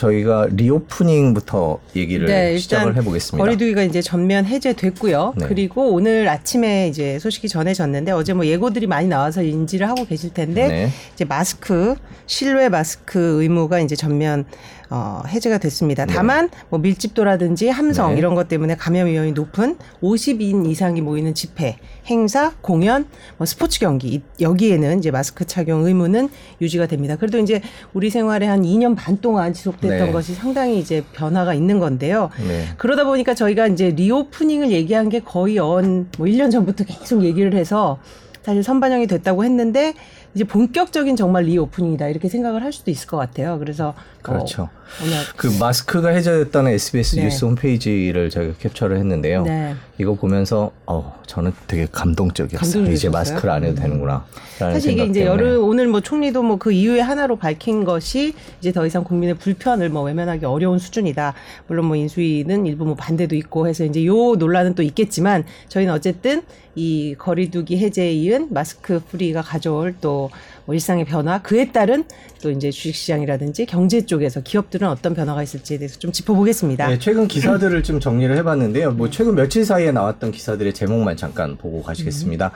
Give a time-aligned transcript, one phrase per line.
[0.00, 3.44] 저희가 리오프닝부터 얘기를 네, 시작을 일단 해보겠습니다.
[3.44, 5.34] 거리두기가 이제 전면 해제됐고요.
[5.36, 5.46] 네.
[5.46, 10.68] 그리고 오늘 아침에 이제 소식이 전해졌는데 어제 뭐 예고들이 많이 나와서 인지를 하고 계실 텐데
[10.68, 10.90] 네.
[11.14, 11.94] 이제 마스크
[12.26, 14.46] 실외 마스크 의무가 이제 전면
[14.92, 16.04] 어, 해제가 됐습니다.
[16.04, 18.18] 다만 뭐 밀집도라든지 함성 네.
[18.18, 23.06] 이런 것 때문에 감염 위험이 높은 50인 이상이 모이는 집회, 행사, 공연,
[23.38, 26.28] 뭐 스포츠 경기 이- 여기에는 이제 마스크 착용 의무는
[26.60, 27.14] 유지가 됩니다.
[27.14, 30.12] 그래도 이제 우리 생활에 한 2년 반 동안 지속됐던 네.
[30.12, 32.30] 것이 상당히 이제 변화가 있는 건데요.
[32.48, 32.64] 네.
[32.76, 37.98] 그러다 보니까 저희가 이제 reopening을 얘기한 게 거의 뭐 1년 전부터 계속 얘기를 해서
[38.42, 39.92] 사실 선반영이 됐다고 했는데
[40.34, 43.58] 이제 본격적인 정말 reopening이다 이렇게 생각을 할 수도 있을 것 같아요.
[43.58, 44.62] 그래서 그렇죠.
[44.62, 44.70] 어,
[45.02, 47.24] 오늘 그 마스크가 해제됐다는 SBS 네.
[47.24, 49.42] 뉴스 홈페이지를 저희가 캡처를 했는데요.
[49.44, 49.74] 네.
[49.98, 52.90] 이거 보면서 어 저는 되게 감동적이었어요.
[52.90, 54.24] 이제 마스크를 안 해도 되는구나.
[54.58, 55.26] 라는 사실 이게 이제 때문에.
[55.46, 59.88] 여름 오늘 뭐 총리도 뭐 그 이유의 하나로 밝힌 것이 이제 더 이상 국민의 불편을
[59.88, 61.32] 뭐 외면하기 어려운 수준이다.
[61.68, 66.42] 물론 뭐 인수위는 일부 뭐 반대도 있고 해서 이제 요 논란은 또 있겠지만 저희는 어쨌든
[66.74, 70.30] 이 거리두기 해제에 이은 마스크 프리가 가져올 또
[70.66, 72.04] 뭐 일상의 변화 그에 따른
[72.42, 76.88] 또 이제 주식시장이라든지 경제 쪽에서 기업들은 어떤 변화가 있을지에 대해서 좀 짚어보겠습니다.
[76.88, 78.92] 네, 최근 기사들을 좀 정리를 해봤는데요.
[78.92, 82.52] 뭐 최근 며칠 사이에 나왔던 기사들의 제목만 잠깐 보고 가시겠습니다.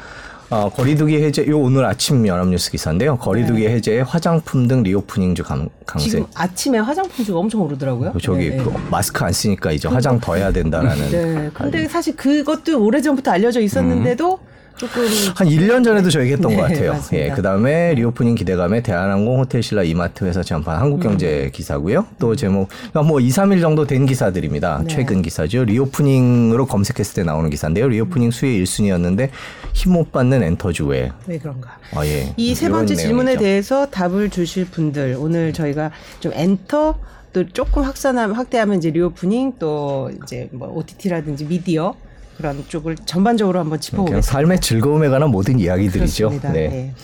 [0.51, 3.17] 어, 거리두기 해제, 요 오늘 아침 연합뉴스 기사인데요.
[3.17, 6.11] 거리두기 해제에 화장품 등 reopening 주 강, 강세.
[6.11, 8.13] 지금 아침에 화장품주가 엄청 오르더라고요.
[8.23, 8.63] 저기 네, 네.
[8.63, 11.11] 그 마스크 안 쓰니까 이제 화장 더 해야 된다라는.
[11.11, 11.51] 네.
[11.55, 14.39] 근데 사실 그것도 오래 전부터 알려져 있었는데도
[14.77, 15.03] 조금
[15.37, 16.93] 한 1년 전에도 저희가 했던 네, 것 같아요.
[16.95, 17.27] 맞습니다.
[17.27, 22.07] 예, 그 다음에 reopening 기대감에 대한항공, 호텔신라, 이마트 회사 전판 한국경제 기사고요.
[22.19, 24.83] 또 제목, 그러니까 뭐 2, 3일 정도 된 기사들입니다.
[24.83, 24.89] 네.
[24.89, 25.65] 최근 기사죠.
[25.65, 27.89] reopening으로 검색했을 때 나오는 기사인데요.
[27.89, 29.31] reopening 수혜 1순위였는데
[29.73, 31.13] 힘 못 받는 엔터주 왜.
[31.27, 31.77] 왜 그런가?
[31.95, 32.33] 아, 예.
[32.37, 33.37] 이 세 번째 질문에.
[33.37, 36.99] 대해서 답을 주실 분들 오늘 저희가 좀 엔터
[37.33, 41.95] 또 조금 확산하면 확대하면 이제 reopening 또 이제 뭐 OTT라든지 미디어
[42.37, 44.23] 그런 쪽을 전반적으로 한번 짚어보겠습니다.
[44.23, 46.31] 삶의 즐거움에 관한 모든 이야기들이죠.
[46.43, 46.51] 네.
[46.53, 46.95] 네.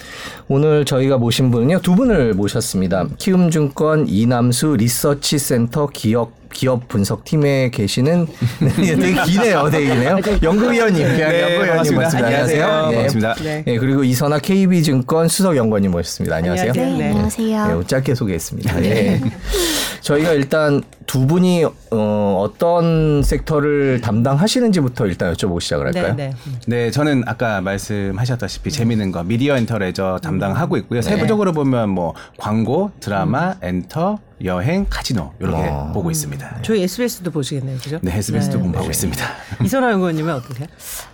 [0.49, 3.07] 오늘 저희가 모신 분은요 두 분을 모셨습니다.
[3.19, 8.27] 키움증권 이남수 리서치 센터 기업 기업 분석 팀에 계시는
[8.61, 10.19] 네, 되게 기네요, 되게 기네요.
[10.43, 12.05] 연구위원님, 네, 연구위원님 반갑습니다.
[12.05, 12.27] 모습니다.
[12.27, 12.67] 안녕하세요.
[12.67, 12.95] 네.
[12.95, 13.35] 반갑습니다.
[13.43, 13.63] 네.
[13.67, 16.37] 네, 그리고 이선아 KB증권 수석 연구원님 모셨습니다.
[16.37, 16.71] 안녕하세요.
[16.71, 16.99] 안녕하세요.
[16.99, 17.11] 네, 네.
[17.11, 17.79] 안녕하세요.
[17.81, 18.85] 네, 짧게 소개했습니다.
[18.85, 19.21] 예.
[20.03, 26.15] 저희가 일단 두 분이 어, 어떤 섹터를 담당하시는지부터 일단 여쭤보고 시작을 할까요?
[26.17, 26.35] 네, 네.
[26.67, 31.03] 네, 저는 아까 말씀하셨다시피 재미있는 거 미디어 엔터 레저 담당하고 있고요.
[31.03, 35.91] 세부적으로 보면 뭐 광고, 드라마, 엔터, 여행, 카지노 이렇게 어.
[35.93, 36.61] 보고 있습니다.
[36.63, 37.99] 저희 SBS도 보시겠네요, 그죠?
[38.03, 38.63] 네, SBS도 네.
[38.63, 39.25] 공부하고 있습니다.
[39.65, 40.67] 이선아 연구원님은 어떠세요?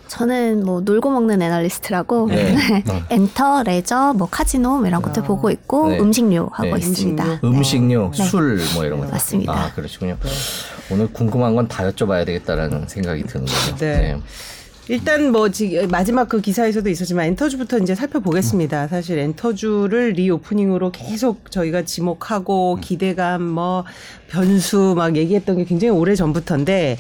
[0.09, 2.57] 저는 뭐 놀고 먹는 애널리스트라고 네.
[3.11, 5.99] 엔터, 레저, 뭐 카지노 뭐 이런 것들 보고 있고 네.
[5.99, 6.79] 음식료 하고 네.
[6.79, 7.41] 있습니다.
[7.43, 8.25] 음식료, 네.
[8.25, 9.07] 술뭐 이런 거.
[9.09, 9.53] 맞습니다.
[9.53, 10.17] 아, 그러시군요.
[10.91, 13.77] 오늘 궁금한 건 다 여쭤봐야 되겠다라는 생각이 드는 거죠.
[13.77, 14.17] 네.
[14.89, 18.87] 일단 뭐 지금 마지막 그 기사에서도 있었지만 엔터주부터 이제 살펴보겠습니다.
[18.87, 23.85] 사실 엔터주를 리오프닝으로 계속 저희가 지목하고 기대감 뭐
[24.29, 26.99] 변수 막 얘기했던 게 굉장히 오래 전부터인데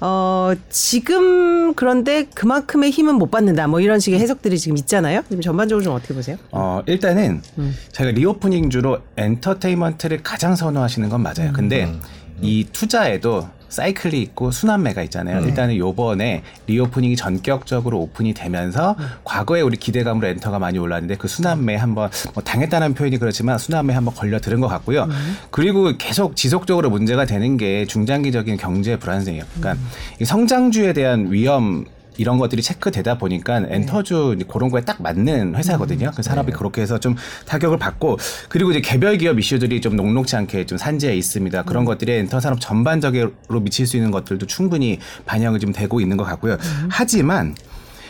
[0.00, 5.22] 어 지금 그런데 그만큼의 힘은 못 받는다 뭐 이런 식의 해석들이 지금 있잖아요.
[5.28, 6.36] 지금 전반적으로 좀 어떻게 보세요?
[6.50, 7.74] 어, 일단은 음.
[7.92, 11.52] 저희가 reopening 주로 엔터테인먼트를 가장 선호하시는 건 맞아요.
[11.52, 12.00] 근데 음.
[12.40, 15.44] 이 투자에도 사이클이 있고 순환매가 있잖아요.
[15.44, 22.10] 일단은 요번에 reopening이 전격적으로 오픈이 되면서 과거에 우리 기대감으로 엔터가 많이 올랐는데 그 순환매 한번
[22.34, 25.08] 뭐 당했다는 표현이 그렇지만 순환매 한번 걸려 들은 것 같고요.
[25.50, 29.44] 그리고 계속 지속적으로 문제가 되는 게 중장기적인 경제 불안정이에요.
[29.58, 29.82] 그러니까
[30.20, 31.84] 이 성장주에 대한 위험
[32.18, 36.10] 이런 것들이 체크되다 보니까 엔터주 이제 그런 거에 딱 맞는 회사거든요.
[36.14, 38.18] 그 사람이 그렇게 해서 좀 타격을 받고
[38.48, 41.62] 그리고 이제 개별 기업 이슈들이 좀 녹록지 않게 좀 산재해 있습니다.
[41.62, 46.24] 그런 것들이 엔터 산업 전반적으로 미칠 수 있는 것들도 충분히 반영이 좀 되고 있는 것
[46.24, 46.58] 같고요.
[46.90, 47.54] 하지만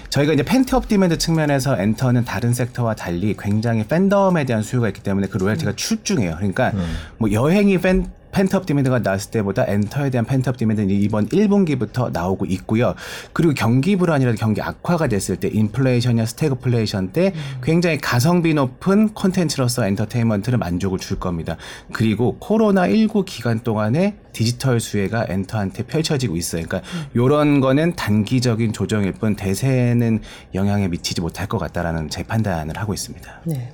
[0.08, 5.26] 저희가 이제 pent-up demand 측면에서 엔터는 다른 섹터와 달리 굉장히 팬덤에 대한 수요가 있기 때문에
[5.26, 6.36] 그 loyalty가 출중해요.
[6.36, 6.72] 그러니까
[7.18, 12.94] 뭐 여행이 팬 pent-up demand가 나왔을 때보다 엔터에 대한 pent-up demand는 이번 1분기부터 나오고 있고요.
[13.32, 17.32] 그리고 경기 불안이라도 경기 악화가 됐을 때 인플레이션이나 스태그플레이션 때
[17.62, 21.56] 굉장히 가성비 높은 콘텐츠로서 엔터테인먼트를 만족을 줄 겁니다.
[21.92, 26.62] 그리고 코로나 19 기간 동안에 디지털 수혜가 엔터한테 펼쳐지고 있어요.
[26.62, 30.20] 그러니까 요런 거는 단기적인 조정일 뿐 대세는
[30.54, 33.40] 영향에 미치지 못할 것 같다라는 제 판단을 하고 있습니다.
[33.46, 33.72] 네.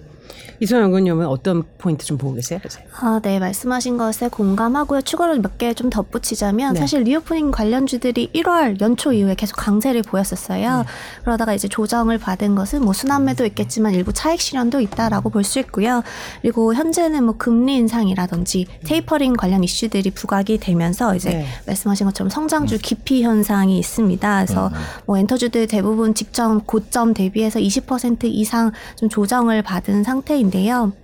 [0.64, 2.58] 이소영 연구원님은 어떤 포인트 좀 보고 계세요?
[3.00, 5.02] 아, 네, 말씀하신 것에 공감하고요.
[5.02, 6.80] 추가로 몇 개 좀 덧붙이자면 네.
[6.80, 10.78] 사실 reopening 관련주들이 1월 연초 이후에 계속 강세를 보였었어요.
[10.78, 10.84] 네.
[11.22, 16.02] 그러다가 이제 조정을 받은 것은 뭐 순환매도 있겠지만 일부 차익 실현도 있다라고 볼 수 있고요.
[16.40, 21.46] 그리고 현재는 뭐 금리 인상이라든지 테이퍼링 관련 이슈들이 부각이 되면서 이제 네.
[21.66, 24.44] 말씀하신 것처럼 성장주 기피 현상이 있습니다.
[24.46, 24.70] 그래서
[25.06, 31.03] 뭐 엔터주들 대부분 직전 고점 대비해서 20% 이상 좀 조정을 받은 상태인데 요.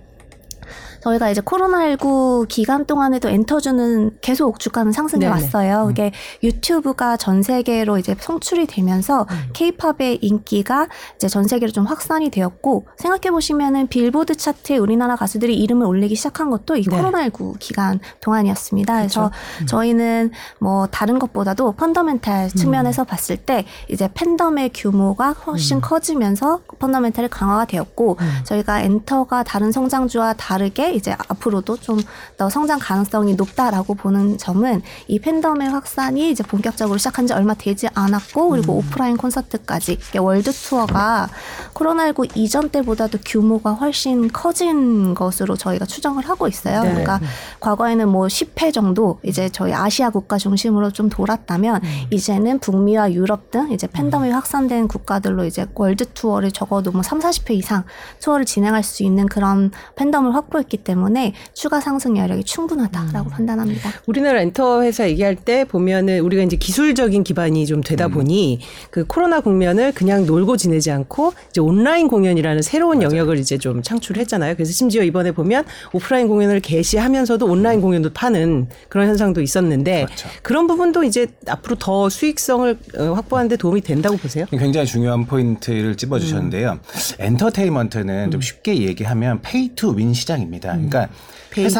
[1.01, 5.31] 저희가 이제 코로나19 기간 동안에도 엔터주는 계속 주가는 상승해 네네.
[5.31, 5.85] 왔어요.
[5.87, 6.11] 그게
[6.43, 13.31] 유튜브가 전 세계로 이제 송출이 되면서 케이팝의 인기가 이제 전 세계로 좀 확산이 되었고 생각해
[13.31, 17.01] 보시면은 빌보드 차트에 우리나라 가수들이 이름을 올리기 시작한 것도 이 네.
[17.01, 18.97] 코로나19 기간 동안이었습니다.
[18.97, 19.31] 그래서
[19.67, 27.65] 저희는 뭐 다른 것보다도 펀더멘탈 측면에서 봤을 때 이제 팬덤의 규모가 훨씬 커지면서 펀더멘탈이 강화가
[27.65, 32.01] 되었고 저희가 엔터가 다른 성장주와 다르게 이제 앞으로도 좀
[32.37, 37.87] 더 성장 가능성이 높다라고 보는 점은 이 팬덤의 확산이 이제 본격적으로 시작한 지 얼마 되지
[37.93, 41.29] 않았고 그리고 오프라인 콘서트까지 월드 투어가
[41.73, 46.81] 코로나19 이전 때보다도 규모가 훨씬 커진 것으로 저희가 추정을 하고 있어요.
[46.81, 46.89] 네.
[46.89, 47.19] 그러니까
[47.59, 53.71] 과거에는 뭐 10회 정도 이제 저희 아시아 국가 중심으로 좀 돌았다면 이제는 북미와 유럽 등
[53.71, 57.83] 이제 팬덤이 확산된 국가들로 이제 월드 투어를 적어도 뭐 3, 40회 이상
[58.19, 63.91] 투어를 진행할 수 있는 그런 팬덤을 확보했기 때문에 추가 상승 여력이 충분하다라고 판단합니다.
[64.07, 69.39] 우리나라 엔터 회사 얘기할 때 보면은 우리가 이제 기술적인 기반이 좀 되다 보니 그 코로나
[69.39, 74.55] 국면을 그냥 놀고 지내지 않고 이제 온라인 공연이라는 새로운 영역을 이제 좀 창출했잖아요.
[74.55, 80.29] 그래서 심지어 이번에 보면 오프라인 공연을 개시하면서도 온라인 공연도 파는 그런 현상도 있었는데 그렇죠.
[80.41, 84.45] 그런 부분도 이제 앞으로 더 수익성을 어, 확보하는데 도움이 된다고 보세요?
[84.51, 86.79] 굉장히 중요한 포인트를 찝어주셨는데요.
[87.19, 90.70] 엔터테인먼트는 좀 쉽게 얘기하면 pay to win 시장입니다.
[90.73, 91.07] 그러니까
[91.49, 91.79] pay to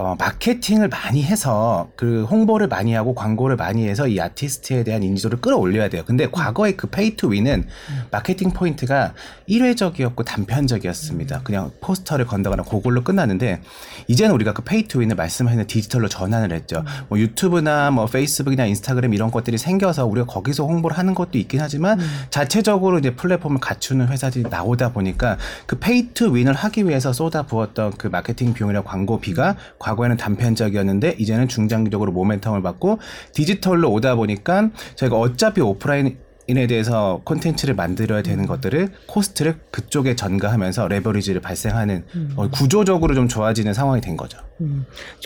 [0.00, 5.42] 어, 마케팅을 많이 해서 그 홍보를 많이 하고 광고를 많이 해서 이 아티스트에 대한 인지도를
[5.42, 6.04] 끌어올려야 돼요.
[6.06, 7.66] 근데 과거의 그 pay to win은
[8.10, 9.12] 마케팅 포인트가
[9.46, 11.42] 일회적이었고 단편적이었습니다.
[11.42, 13.60] 그냥 포스터를 건다거나 그걸로 끝났는데
[14.08, 16.82] 이제는 우리가 그 pay to win을 말씀하시는 디지털로 전환을 했죠.
[17.10, 22.00] 뭐 유튜브나 뭐 페이스북이나 인스타그램 이런 것들이 생겨서 우리가 거기서 홍보를 하는 것도 있긴 하지만
[22.30, 25.36] 자체적으로 이제 플랫폼을 갖추는 회사들이 나오다 보니까
[25.66, 31.48] 그 pay to win을 하기 위해서 쏟아 부었던 그 마케팅 비용이나 광고비가 과거에는 단편적이었는데 이제는
[31.48, 32.98] 중장기적으로 모멘텀을 받고
[33.32, 41.40] 디지털로 오다 보니까 저희가 어차피 오프라인에 대해서 콘텐츠를 만들어야 되는 것들을 cost를 그쪽에 전가하면서 레버리지를
[41.40, 42.04] 발생하는
[42.34, 44.38] 어, 구조적으로 좀 좋아지는 상황이 된 거죠.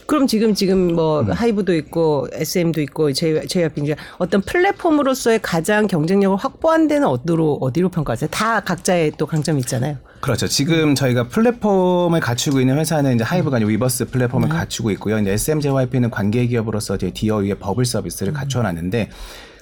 [0.06, 6.86] 그럼 지금 지금 뭐 하이브도 있고 SM도 있고 J JYP 어떤 플랫폼으로서의 가장 경쟁력을 확보한
[6.86, 8.30] 데는 어디로 어디로 평가하세요?
[8.30, 9.96] 다 각자의 또 강점이 있잖아요.
[10.20, 10.46] 그렇죠.
[10.46, 15.18] 지금 저희가 플랫폼을 갖추고 있는 회사는 이제 하이브가 아니고 위버스 플랫폼을 갖추고 있고요.
[15.18, 19.10] 이제 SM JYP는 관계 기업으로서 이제 디어유의 버블 서비스를 갖춰놨는데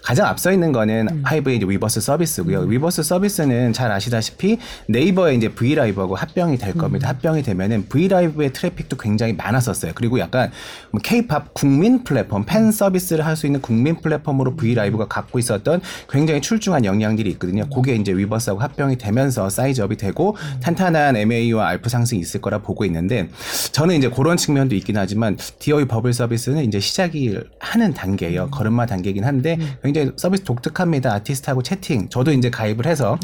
[0.03, 2.61] 가장 앞서 있는 거는 하이브의 이제 위버스 서비스고요.
[2.63, 4.59] 위버스 서비스는 잘 아시다시피
[4.89, 7.09] 네이버에 이제 브이라이브하고 합병이 될 겁니다.
[7.09, 9.93] 합병이 되면은 브이라이브의 트래픽도 굉장히 많았었어요.
[9.95, 10.51] 그리고 약간
[10.91, 16.43] 뭐 케이팝 국민 플랫폼, 팬 서비스를 할 수 있는 국민 플랫폼으로 브이라이브가 갖고 있었던 굉장히
[16.43, 17.67] 출중한 역량들이 있거든요.
[17.71, 22.85] 그게 이제 위버스하고 합병이 되면서 size up이 되고 탄탄한 MAU와 ARPU 상승이 있을 거라 보고
[22.85, 23.31] 있는데
[23.73, 28.51] 저는 이제 그런 측면도 있긴 하지만 디어유 버블 서비스는 이제 시작이 하는 단계예요.
[28.51, 29.59] 걸음마 단계긴 한데
[29.93, 31.12] 굉장히 서비스 독특합니다.
[31.12, 32.09] 아티스트하고 채팅.
[32.09, 33.19] 저도 이제 가입을 해서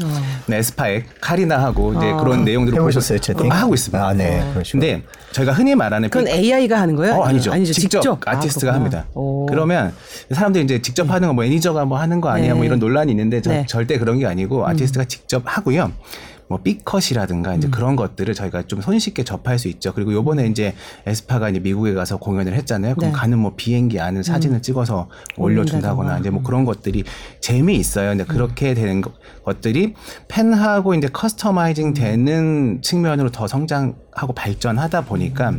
[0.45, 3.51] 네, 에스파에 카리나하고 이제 그런 내용들을 해보셨어요, 보고- 채팅?
[3.51, 4.07] 아, 하고 있습니다.
[4.07, 4.47] 아, 네.
[4.53, 4.85] 그러시구나.
[4.85, 7.15] 근데 저희가 흔히 말하는 그건 그- AI가 하는 거예요?
[7.15, 7.51] 어, 아니죠.
[7.51, 7.73] 아니죠.
[7.73, 8.97] 직접, 아, 아티스트가 그렇구나.
[8.99, 9.05] 합니다.
[9.15, 9.47] 오.
[9.47, 9.93] 그러면
[10.31, 12.53] 사람들이 이제 직접 하는 거 뭐 매니저가 뭐 하는 거 아니야 네.
[12.53, 13.65] 뭐 이런 논란이 있는데 저- 네.
[13.67, 15.91] 절대 그런 게 아니고 아티스트가 직접 하고요.
[16.49, 19.93] 뭐 B컷이라든가 이제 그런 것들을 저희가 좀 손쉽게 접할 수 있죠.
[19.93, 20.73] 그리고 요번에 이제
[21.05, 22.95] 에스파가 이제 미국에 가서 공연을 했잖아요.
[22.95, 23.15] 그럼 네.
[23.15, 26.17] 가는 뭐 비행기 안을 사진을 찍어서 올려준다거나.
[26.17, 27.03] 이제 뭐 그런 것들이
[27.39, 28.09] 재미있어요.
[28.09, 29.13] 근데 그렇게 되는 것-
[29.45, 29.93] 것들이
[30.27, 35.53] 팬하고 이제 customizing 되는 측면으로 더 성장하고 발전하다 보니까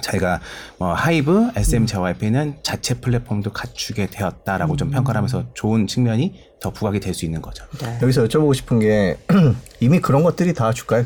[0.00, 0.40] 저희가
[0.78, 7.00] 뭐 하이브, SM JYP는 자체 플랫폼도 갖추게 되었다라고 좀 평가를 하면서 좋은 측면이 더 부각이
[7.00, 7.64] 될 수 있는 거죠.
[7.80, 7.98] 네.
[8.02, 9.16] 여기서 여쭤보고 싶은 게
[9.80, 11.04] 이미 그런 것들이 다 주가에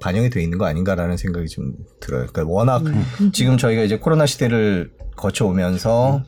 [0.00, 2.26] 반영이 돼 있는 거 아닌가라는 생각이 좀 들어요.
[2.26, 2.82] 그러니까 워낙
[3.32, 6.22] 지금 저희가 이제 코로나 시대를 거쳐오면서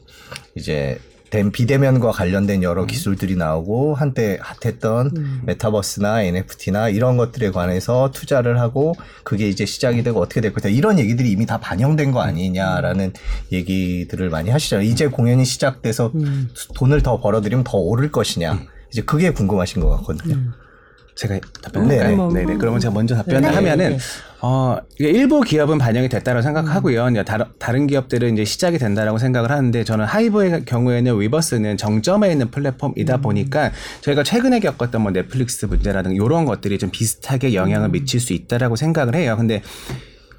[0.54, 0.98] 이제
[1.34, 8.94] 된 비대면과 관련된 여러 기술들이 나오고 한때 핫했던 메타버스나 NFT나 이런 것들에 관해서 투자를 하고
[9.24, 13.14] 그게 이제 시작이 되고 어떻게 될 거다 이런 얘기들이 이미 다 반영된 거 아니냐라는
[13.50, 14.86] 얘기들을 많이 하시잖아요.
[14.86, 16.12] 이제 공연이 시작돼서
[16.76, 18.60] 돈을 더 벌어들이면 더 오를 것이냐.
[18.92, 20.36] 이제 그게 궁금하신 것 같거든요.
[21.14, 22.08] 제가 답변할까요?
[22.08, 22.16] 네.
[22.16, 22.56] 뭐, 네, 네.
[22.56, 23.48] 그러면 제가 먼저 답변을 네.
[23.48, 23.98] 하면은 네.
[24.40, 27.08] 어, 일부 기업은 반영이 됐다고 생각하고요.
[27.10, 32.50] 이제 다른, 다른 기업들은 이제 시작이 된다라고 생각을 하는데 저는 하이브의 경우에는 위버스는 정점에 있는
[32.50, 38.32] 플랫폼이다 보니까 저희가 최근에 겪었던 뭐 넷플릭스 문제라든가 이런 것들이 좀 비슷하게 영향을 미칠 수
[38.32, 39.36] 있다라고 생각을 해요.
[39.38, 39.62] 근데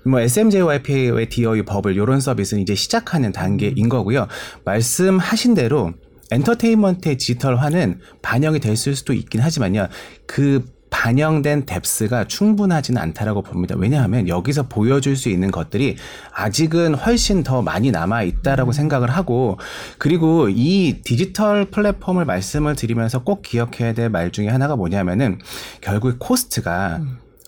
[0.06, 4.28] 뭐 SMJYP의 DOE 버블 이런 서비스는 이제 시작하는 단계인 거고요.
[4.64, 5.94] 말씀하신 대로
[6.32, 9.88] 엔터테인먼트의 디지털화는 반영이 됐을 수도 있긴 하지만요.
[10.26, 13.76] 그 반영된 depth가 충분하지는 않다라고 봅니다.
[13.78, 15.98] 왜냐하면 여기서 보여줄 수 있는 것들이
[16.32, 19.60] 아직은 훨씬 더 많이 남아 있다라고 생각을 하고
[19.98, 25.40] 그리고 이 디지털 플랫폼을 말씀을 드리면서 꼭 기억해야 될 말 중에 하나가 뭐냐면은
[25.82, 27.02] 결국 cost가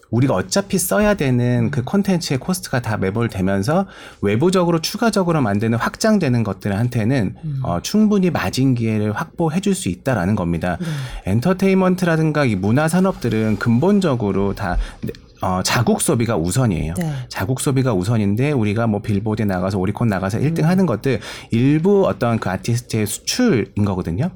[0.09, 3.87] 우리가 어차피 써야 되는 그 콘텐츠의 cost가 다 매몰되면서
[4.21, 10.77] 외부적으로 추가적으로 만드는 확장되는 것들한테는 어, 충분히 마진 기회를 확보해 줄 수 있다라는 겁니다.
[11.25, 14.77] 엔터테인먼트라든가 이 문화 산업들은 근본적으로 다
[15.41, 16.93] 어, 자국 소비가 우선이에요.
[16.95, 17.13] 네.
[17.29, 21.19] 자국 소비가 우선인데 우리가 뭐 빌보드에 나가서 오리콘 나가서 1등 하는 것들
[21.51, 24.31] 일부 어떤 그 아티스트의 수출인 거거든요.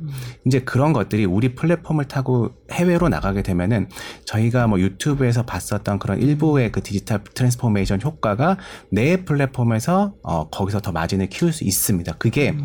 [0.45, 3.89] 이제 그런 것들이 우리 플랫폼을 타고 해외로 나가게 되면은
[4.25, 8.57] 저희가 뭐 유튜브에서 봤었던 그런 일부의 그 digital transformation 효과가
[8.89, 12.13] 내 플랫폼에서 어, 거기서 더 마진을 키울 수 있습니다.
[12.17, 12.55] 그게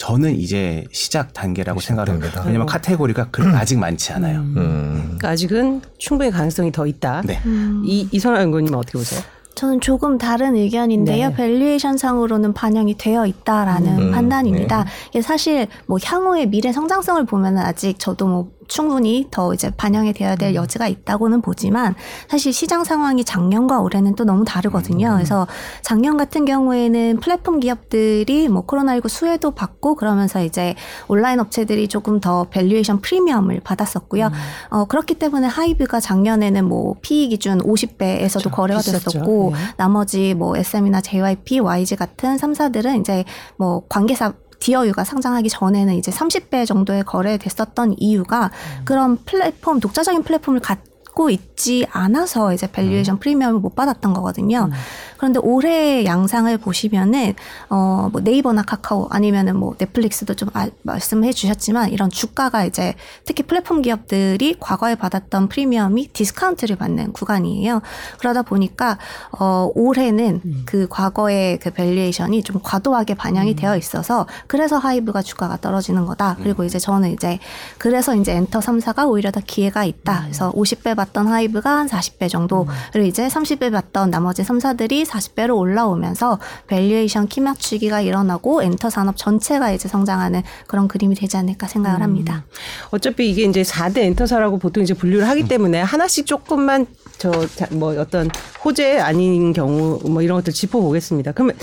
[0.00, 2.06] 저는 이제 시작 단계라고 생각을.
[2.06, 2.44] 단계다.
[2.46, 4.40] 왜냐면 카테고리가 그 아직 많지 않아요.
[4.40, 5.02] 음.
[5.02, 7.20] 그러니까 아직은 충분히 가능성이 더 있다.
[7.26, 7.38] 네.
[7.84, 9.20] 이 이선아 연구님 어떻게 보세요?
[9.56, 11.28] 저는 조금 다른 의견인데요.
[11.28, 11.34] 네.
[11.36, 14.86] valuation 상으로는 반영이 되어 있다라는 음, 판단입니다.
[15.12, 15.20] 네.
[15.20, 20.54] 사실 뭐 향후의 미래 성장성을 보면 아직 저도 뭐 충분히 더 이제 반영이 되어야 될
[20.54, 21.94] 여지가 있다고는 보지만
[22.28, 25.12] 사실 시장 상황이 작년과 올해는 또 너무 다르거든요.
[25.14, 25.46] 그래서
[25.82, 30.76] 작년 같은 경우에는 플랫폼 기업들이 뭐 코로나19 수혜도 받고 그러면서 이제
[31.08, 34.30] 온라인 업체들이 조금 더 valuation 프리미엄을 받았었고요.
[34.70, 38.50] 어, 그렇기 때문에 하이브가 작년에는 뭐 PE 기준 50배에서도 그렇죠.
[38.50, 39.10] 거래가 비쌌죠.
[39.10, 39.58] 됐었고 네.
[39.78, 43.24] 나머지 뭐 SM이나 JYP, YG 같은 3사들은 이제
[43.56, 48.50] 뭐 관계사 디어유가 상장하기 전에는 이제 30배 정도에 거래됐었던 이유가
[48.84, 50.78] 그런 플랫폼 독자적인 플랫폼을 갖
[51.14, 54.70] 고 있지 않아서 이제 valuation 프리미엄을 못 받았던 거거든요.
[55.16, 57.34] 그런데 올해 양상을 보시면은
[57.68, 62.94] 어뭐 네이버나 카카오 아니면은 뭐 넷플릭스도 좀 아- 말씀해 주셨지만 이런 주가가 이제
[63.26, 67.82] 특히 플랫폼 기업들이 과거에 받았던 프리미엄이 디스카운트를 받는 구간이에요.
[68.18, 68.96] 그러다 보니까
[69.38, 76.06] 어 올해는 그 과거의 그 valuation이 좀 과도하게 반영이 되어 있어서 그래서 하이브가 주가가 떨어지는
[76.06, 76.36] 거다.
[76.42, 77.38] 그리고 이제 저는 이제
[77.78, 80.22] 그래서 이제 엔터 3사가 오히려 더 기회가 있다.
[80.22, 86.38] 그래서 50배 받던 하이브가 한 40배 정도 그리고 이제 30배 받던 나머지 3사들이 40배로 올라오면서
[86.66, 92.44] valuation 키 맞추기가 일어나고 엔터 산업 전체가 이제 성장하는 그런 그림이 되지 않을까 생각을 합니다.
[92.90, 96.86] 어차피 이게 이제 4대 엔터사라고 보통 이제 분류를 하기 때문에 하나씩 조금만
[97.18, 97.30] 저
[97.70, 98.30] 뭐 어떤
[98.64, 101.32] 호재 아닌 경우 뭐 이런 것들 짚어보겠습니다.
[101.32, 101.56] 그러면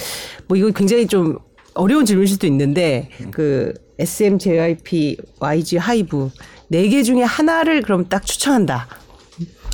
[0.47, 1.37] 뭐 이거 굉장히 좀
[1.73, 6.29] 어려운 질문일 수도 있는데 그 SM, JYP, YG, 하이브
[6.69, 8.87] 네 개 중에 하나를 그럼 딱 추천한다.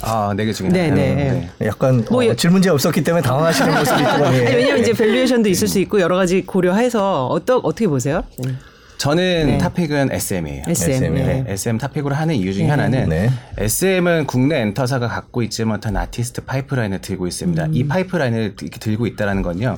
[0.03, 1.15] 아, 네 개 중에 네, 하나요?
[1.15, 1.49] 네.
[1.65, 4.27] 약간 뭐 어, 여- 질문지에 없었기 때문에 당황하시는 모습이 있더라고요.
[4.27, 8.23] 아니, 왜냐면 이제 valuation도 있을 수 있고 여러 가지 고려해서 어떠 어떻게 보세요?
[8.39, 8.53] 네.
[8.97, 9.57] 저는 네.
[9.57, 10.63] top pick은 SM이에요.
[10.67, 10.91] SM.
[10.93, 11.43] SM, 네.
[11.43, 13.29] 네, SM top pick으로 하는 이유 중에 하나는 네.
[13.57, 17.67] SM은 국내 엔터사가 갖고 있지 못한 아티스트 파이프라인을 들고 있습니다.
[17.71, 19.77] 이 파이프라인을 이렇게 들고 있다라는 건요.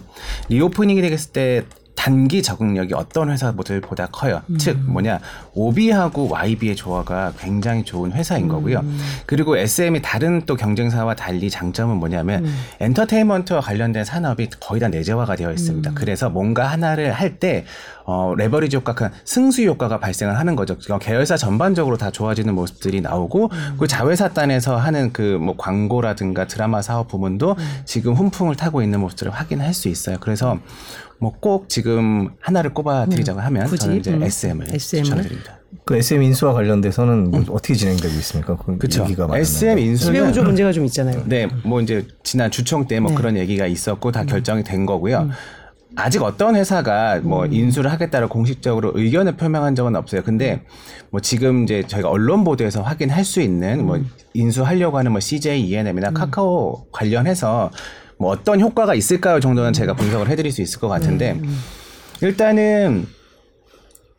[0.50, 1.64] 리오프닝이 되겠을 때
[1.96, 4.42] 단기 적응력이 어떤 회사들보다 커요.
[4.58, 5.20] 즉 뭐냐
[5.54, 8.84] OB하고 YB의 조화가 굉장히 좋은 회사인 거고요.
[9.26, 12.46] 그리고 SM이 다른 또 경쟁사와 달리 장점은 뭐냐면
[12.80, 15.92] 엔터테인먼트와 관련된 산업이 거의 다 내재화가 되어 있습니다.
[15.96, 17.66] 그래서 뭔가 하나를 할 때
[18.08, 20.78] 어, 레버리지 효과, 그 승수 효과가 발생을 하는 거죠.
[20.78, 23.50] 그러니까 계열사 전반적으로 다 좋아지는 모습들이 나오고,
[23.80, 29.32] 그 자회사 단에서 하는 그 뭐 광고라든가 드라마 사업 부문도 지금 훈풍을 타고 있는 모습들을
[29.32, 30.18] 확인할 수 있어요.
[30.20, 30.60] 그래서
[31.20, 33.78] 뭐 꼭 지금 하나를 꼽아 드리자고 하면 굳이?
[33.86, 34.24] 저는 이제 음.
[34.24, 35.04] SM을 SM 을?
[35.06, 35.60] 추천드립니다.
[35.84, 38.56] 그 SM 인수와 관련돼서는 뭐 어떻게 진행되고 있습니까?
[38.58, 39.06] 그 그렇죠.
[39.32, 41.24] SM 인수는 지배구조 문제가 좀 있잖아요.
[41.26, 43.16] 네, 뭐 이제 지난 주총 때뭐 네.
[43.16, 45.30] 그런 얘기가 있었고 다 결정이 된 거고요.
[45.98, 50.24] 아직 어떤 회사가 뭐 인수를 하겠다고 공식적으로 의견을 표명한 적은 없어요.
[50.24, 50.62] 근데
[51.10, 54.00] 뭐 지금 이제 저희가 언론 보도에서 확인할 수 있는 뭐
[54.34, 57.72] 인수하려고 하는 뭐 CJ, ENM이나 카카오 관련해서
[58.18, 61.40] 뭐 어떤 효과가 있을까요 정도는 제가 분석을 해드릴 수 있을 것 같은데
[62.22, 63.08] 일단은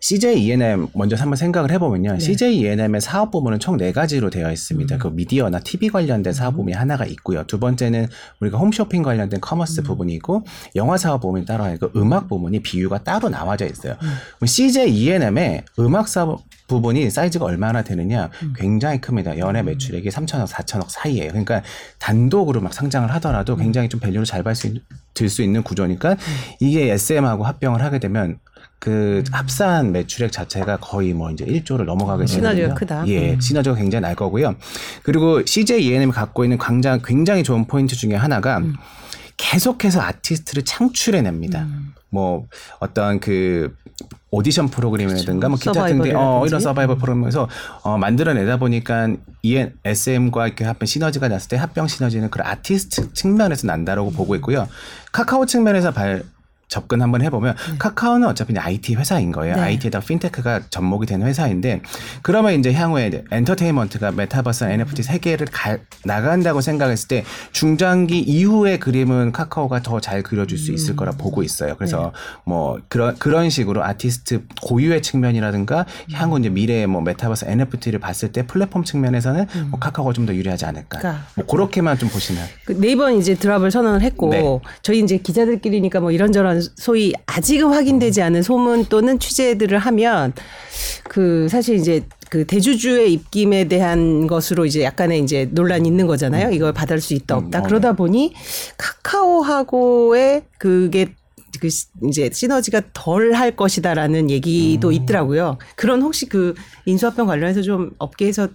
[0.06, 2.12] CJ E&M 먼저 한번 생각을 해보면요.
[2.12, 2.18] 네.
[2.20, 4.94] CJ E&M의 사업 부문은 총 네 가지로 되어 있습니다.
[4.94, 4.98] 음.
[5.00, 7.42] 그 미디어나 TV 관련된 사업 부문이 하나가 있고요.
[7.42, 8.06] 두 번째는
[8.38, 9.82] 우리가 홈쇼핑 관련된 commerce 음.
[9.82, 10.44] 부분이고
[10.76, 13.96] 영화 사업 부문이 따로 있고 음악 부문이 BU가 따로 나와져 있어요.
[14.00, 14.46] 음.
[14.46, 18.52] CJ E&M의 음악 사업 부분이 사이즈가 얼마나 되느냐 음.
[18.56, 19.38] 굉장히 큽니다.
[19.38, 21.30] 연 매출액이 3천억, 4천억 사이에요.
[21.30, 21.62] 그러니까
[21.98, 23.58] 단독으로 막 상장을 하더라도 음.
[23.58, 24.44] 굉장히 좀 밸류를 잘
[25.14, 26.16] 들 수 있는 구조니까
[26.60, 28.38] 이게 SM하고 합병을 하게 되면
[28.78, 32.50] 그 합산 매출액 자체가 거의 뭐 이제 1조를 넘어가게 되거든요.
[32.50, 33.08] 시너지가 크다.
[33.08, 33.40] 예, 음.
[33.40, 34.54] 시너지가 굉장히 날 거고요.
[35.02, 38.74] 그리고 CJ E&M이 갖고 있는 굉장히, 굉장히 좋은 포인트 중에 하나가 음.
[39.36, 41.66] 계속해서 아티스트를 창출해냅니다.
[42.10, 42.46] 뭐
[42.80, 43.74] 어떤 그
[44.30, 46.44] 오디션 프로그램이라든가 뭐 기타 등등 어.
[46.46, 47.48] 이런 서바이벌 프로그램에서
[47.82, 49.08] 어, 만들어내다 보니까
[49.42, 54.68] 이 SM과 이렇게 합병 시너지가 났을 때 합병 시너지는 그런 아티스트 측면에서 난다라고 보고 있고요.
[55.12, 56.22] 카카오 측면에서 발
[56.68, 59.56] 접근 한번 해보면 카카오는 어차피 IT 회사인 거예요.
[59.56, 59.62] 네.
[59.62, 61.80] IT에다 핀테크가 접목이 된 회사인데
[62.22, 69.82] 그러면 이제 향후에 엔터테인먼트가 메타버스, NFT 세계를 가, 나간다고 생각했을 때 중장기 이후의 그림은 카카오가
[69.82, 71.74] 더 잘 그려줄 수 있을 거라 보고 있어요.
[71.76, 72.12] 그래서
[72.44, 78.46] 뭐 그런 그런 식으로 아티스트 고유의 측면이라든가 향후 이제 미래의 뭐 메타버스 NFT를 봤을 때
[78.46, 80.98] 플랫폼 측면에서는 뭐 카카오가 좀 더 유리하지 않을까.
[80.98, 81.24] 그러니까.
[81.36, 82.44] 뭐 그렇게만 좀 보시면.
[82.64, 84.42] 그 네이버는 이제 드랍을 선언을 했고 네.
[84.82, 90.32] 저희 이제 기자들끼리니까 뭐 이런저 런 소위 아직은 확인되지 않은 소문 또는 취재들을 하면
[91.04, 96.50] 그 사실 이제 그 대주주의 입김에 대한 것으로 이제 약간의 이제 논란이 있는 거잖아요.
[96.50, 97.58] 이걸 받을 수 있다 없다.
[97.60, 98.34] 음, 어, 그러다 보니
[98.76, 101.14] 카카오하고의 그게
[101.60, 105.58] 그 시- 이제 시너지가 덜 할 것이다라는 얘기도 있더라고요.
[105.76, 108.48] 그런 혹시 그 인수합병 관련해서 좀 업계에서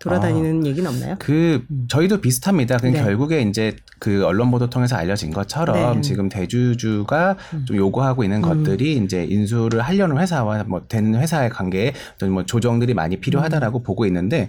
[0.00, 1.16] 돌아다니는 얘기는 없나요?
[1.18, 2.78] 그 저희도 비슷합니다.
[2.78, 3.02] 그 네.
[3.02, 5.98] 결국에 이제 그 언론 보도 통해서 알려진 것처럼 네.
[5.98, 6.02] 음.
[6.02, 12.44] 지금 대주주가 좀 요구하고 있는 것들이 이제 인수를 하려는 회사와 뭐된 회사의 관계에 어떤 뭐
[12.44, 13.20] 조정들이 많이 음.
[13.20, 14.48] 필요하다라고 보고 있는데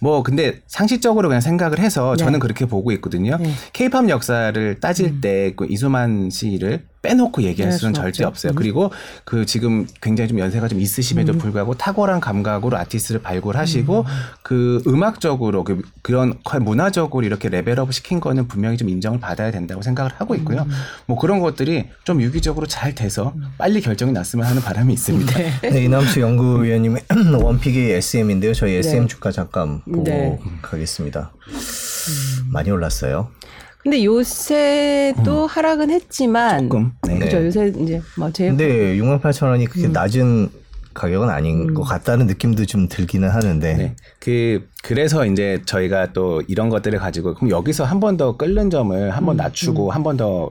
[0.00, 2.24] 뭐 근데 상식적으로 그냥 생각을 해서 네.
[2.24, 3.36] 저는 그렇게 보고 있거든요.
[3.38, 3.48] 네.
[3.48, 3.54] 음.
[3.72, 8.28] 케이팝 역사를 따질 때 그 이수만 씨를 빼놓고 얘기할 할 수는 절대 없죠.
[8.28, 8.52] 없어요.
[8.52, 8.54] 음.
[8.56, 8.92] 그리고
[9.24, 14.04] 그 지금 굉장히 좀 연세가 좀 있으심에도 불구하고 탁월한 감각으로 아티스트를 발굴하시고
[14.42, 19.50] 그 음악적으로 그 그런 컬- 문화적으로 이렇게 level up 시킨 거는 분명히 좀 인정을 받아야
[19.50, 20.66] 된다고 생각을 하고 있고요.
[21.06, 25.38] 뭐 그런 것들이 좀 유기적으로 잘 돼서 빨리 결정이 났으면 하는 바람이 있습니다.
[25.62, 27.02] 네, 이남수 연구위원님의
[27.42, 28.52] one pick이 SM인데요.
[28.52, 29.06] 저희 SM 네.
[29.06, 30.38] 주가 잠깐 보고 네.
[30.60, 31.32] 가겠습니다.
[32.52, 33.30] 많이 올랐어요.
[33.82, 36.92] 근데 요새도 하락은 했지만 조금.
[37.06, 37.18] 네.
[37.18, 39.92] 그죠 요새 이제 뭐 제일 근데 6만 8천 원이 그렇게 음.
[39.92, 40.50] 낮은
[40.92, 43.96] 가격은 아닌 것 같다는 느낌도 좀 들기는 하는데 네.
[44.18, 49.10] 그 그래서 이제 저희가 또 이런 것들을 가지고 그럼 여기서 한 번 더 끓는 점을
[49.10, 50.50] 한 번 낮추고 한 번더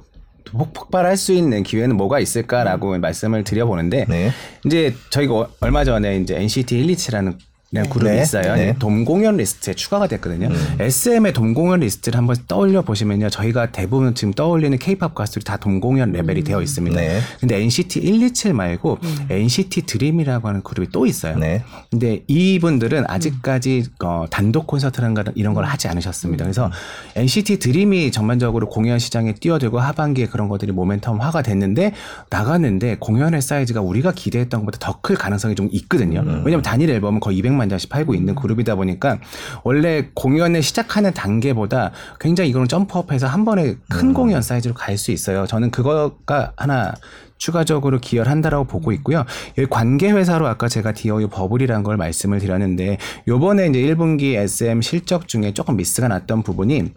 [0.73, 4.31] 폭발할 수 있는 기회는 뭐가 있을까라고 말씀을 드려보는데 네.
[4.65, 7.37] 이제 저희가 어- 얼마 전에 이제 NCT 127라는
[7.71, 8.21] 그룹이 네.
[8.23, 8.55] 있어요.
[8.55, 8.75] 네.
[8.79, 10.49] 돔 공연 리스트에 추가가 됐거든요.
[10.79, 13.29] SM의 돔 공연 리스트를 한번 떠올려 보시면요.
[13.29, 16.99] 저희가 대부분 지금 떠올리는 K-팝 가수들이 다 돔 공연 레벨이 되어 있습니다.
[16.99, 17.19] 네.
[17.39, 18.97] 근데 NCT 127 말고
[19.29, 21.37] NCT 드림이라고 하는 그룹이 또 있어요.
[21.37, 21.63] 네.
[21.91, 26.45] 근데 이분들은 아직까지 어, 단독 콘서트라는 거 이런 걸 하지 않으셨습니다.
[26.45, 26.71] 그래서
[27.15, 31.91] NCT 드림이 전반적으로 공연 시장에 뛰어들고 하반기에 그런 것들이 모멘텀화가 됐는데
[32.29, 36.19] 나갔는데 공연의 사이즈가 우리가 기대했던 것보다 더 클 가능성이 좀 있거든요.
[36.43, 39.19] 왜냐하면 단일 앨범은 거의 200만 장씩 팔고 있는 그룹이다 보니까
[39.63, 45.11] 원래 공연을 시작하는 단계보다 굉장히 이거는 jump up해서 한 번에 큰 공연 사이즈로 갈 수
[45.11, 45.47] 있어요.
[45.47, 46.93] 저는 그거가 하나
[47.37, 49.25] 추가적으로 기여를 한다라고 보고 있고요.
[49.57, 55.27] 여기 관계 회사로 아까 제가 디어유 버블이라는 걸 말씀을 드렸는데 요번에 이제 1분기 SM 실적
[55.27, 56.91] 중에 조금 미스가 났던 부분이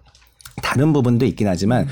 [0.62, 1.87] 다른 부분도 있긴 하지만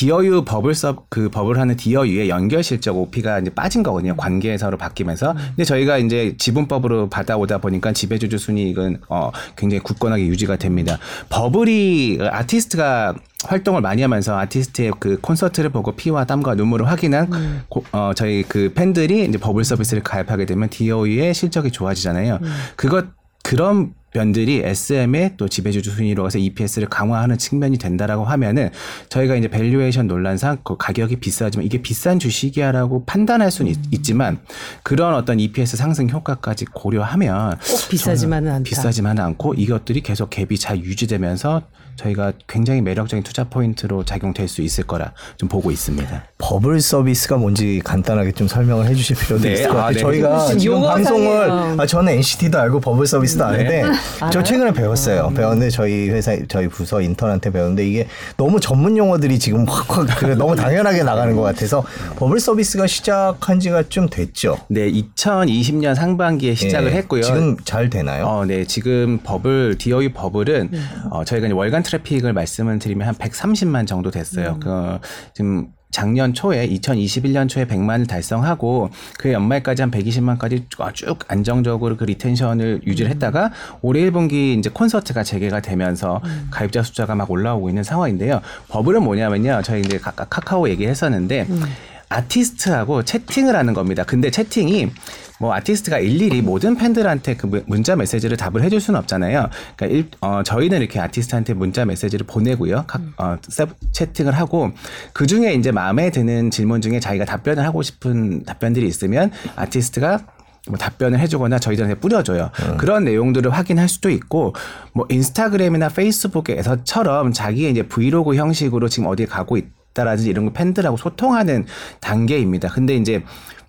[0.00, 4.14] 디어유 버블 섭, 그 버블 하는 디어유의 연결 실적 OP가 이제 빠진 거거든요.
[4.14, 5.32] 관계회사로 바뀌면서.
[5.32, 10.98] 근데 저희가 이제 지분법으로 받아오다 보니까 지배주주 순이익은 어, 굉장히 굳건하게 유지가 됩니다.
[11.30, 13.14] 버블이 아티스트가
[13.46, 17.30] 활동을 많이 하면서 아티스트의 그 콘서트를 보고 피와 땀과 눈물을 확인한
[17.70, 22.40] 고- 어, 저희 그 팬들이 이제 버블 서비스를 가입하게 되면 디어유의 실적이 좋아지잖아요.
[22.76, 23.06] 그것
[23.42, 28.70] 그런 면들이 SM의 또 지배주주 순익으로 가서 EPS를 강화하는 측면이 된다라고 하면은
[29.10, 34.38] 저희가 이제 valuation 논리상 그 가격이 비싸지만 이게 비싼 주식이야라고 판단할 수는 있, 지만
[34.82, 38.62] 그런 어떤 EPS 상승 효과까지 고려하면 꼭 비싸지만은 않다.
[38.64, 41.62] 비싸지만은 않고 이것들이 계속 갭이 잘 유지되면서
[41.96, 46.24] 저희가 굉장히 매력적인 투자 포인트로 작용될 수 있을 거라 좀 보고 있습니다.
[46.38, 49.52] 버블 서비스가 뭔지 간단하게 좀 설명을 해주실 필요도 네.
[49.54, 49.92] 있을 것 아, 같아요.
[49.94, 50.00] 네.
[50.00, 51.76] 저희가 지금 방송을 어.
[51.78, 53.82] 아, 저는 NCT도 알고 버블 서비스도 아는데
[54.18, 54.42] 저 알아요?
[54.42, 55.32] 최근에 배웠어요.
[55.34, 58.06] 배웠는데 저희 회사 저희 부서 인턴한테 배웠는데 이게
[58.36, 61.84] 너무 전문 용어들이 지금 확확 그 너무 당연하게 나가는 것 같아서
[62.16, 64.58] 버블 서비스가 시작한 지가 좀 됐죠.
[64.68, 66.96] 네, 2020년 상반기에 시작을 예.
[66.96, 67.22] 했고요.
[67.22, 68.26] 지금 잘 되나요?
[68.26, 68.64] 어, 네.
[68.64, 70.78] 지금 버블, DOE 버블은, 네.
[71.10, 74.54] 어, 저희가 월간 트래픽을 말씀을 드리면 한 130만 정도 됐어요.
[74.54, 74.60] 음.
[74.60, 74.98] 그,
[75.34, 82.82] 지금 작년 초에 2021년 초에 100만을 달성하고 그 연말까지 한 120만까지 쭉 안정적으로 그 retention을
[82.86, 86.48] 유지를 했다가 올해 1분기 이제 콘서트가 재개가 되면서 음.
[86.50, 88.42] 가입자 숫자가 막 올라오고 있는 상황인데요.
[88.68, 89.62] 버블은 뭐냐면요.
[89.64, 91.62] 저희 이제 각각 카카오 얘기했었는데 음.
[92.08, 94.04] 아티스트하고 채팅을 하는 겁니다.
[94.04, 94.90] 근데 채팅이
[95.38, 99.48] 뭐 아티스트가 일일이 모든 팬들한테 그 문- 문자 메시지를 답을 해줄 수는 없잖아요.
[99.76, 102.84] 그러니까 일, 어, 저희는 이렇게 아티스트한테 문자 메시지를 보내고요.
[102.86, 104.70] 각, 어, 세- 채팅을 하고
[105.12, 110.20] 그 중에 이제 마음에 드는 질문 중에 자기가 답변을 하고 싶은 답변들이 있으면 아티스트가
[110.68, 112.50] 뭐 답변을 해주거나 저희들한테 뿌려줘요.
[112.76, 114.52] 그런 내용들을 확인할 수도 있고,
[114.94, 121.66] 뭐 인스타그램이나 페이스북에서처럼 자기의 이제 브이로그 형식으로 지금 어디에 가고 있다라든지 이런 거 팬들하고 소통하는
[122.00, 122.68] 단계입니다.
[122.70, 123.22] 근데 이제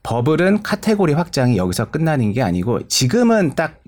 [0.07, 3.81] 버블은 카테고리 확장이 여기서 끝나는 게 아니고 지금은 딱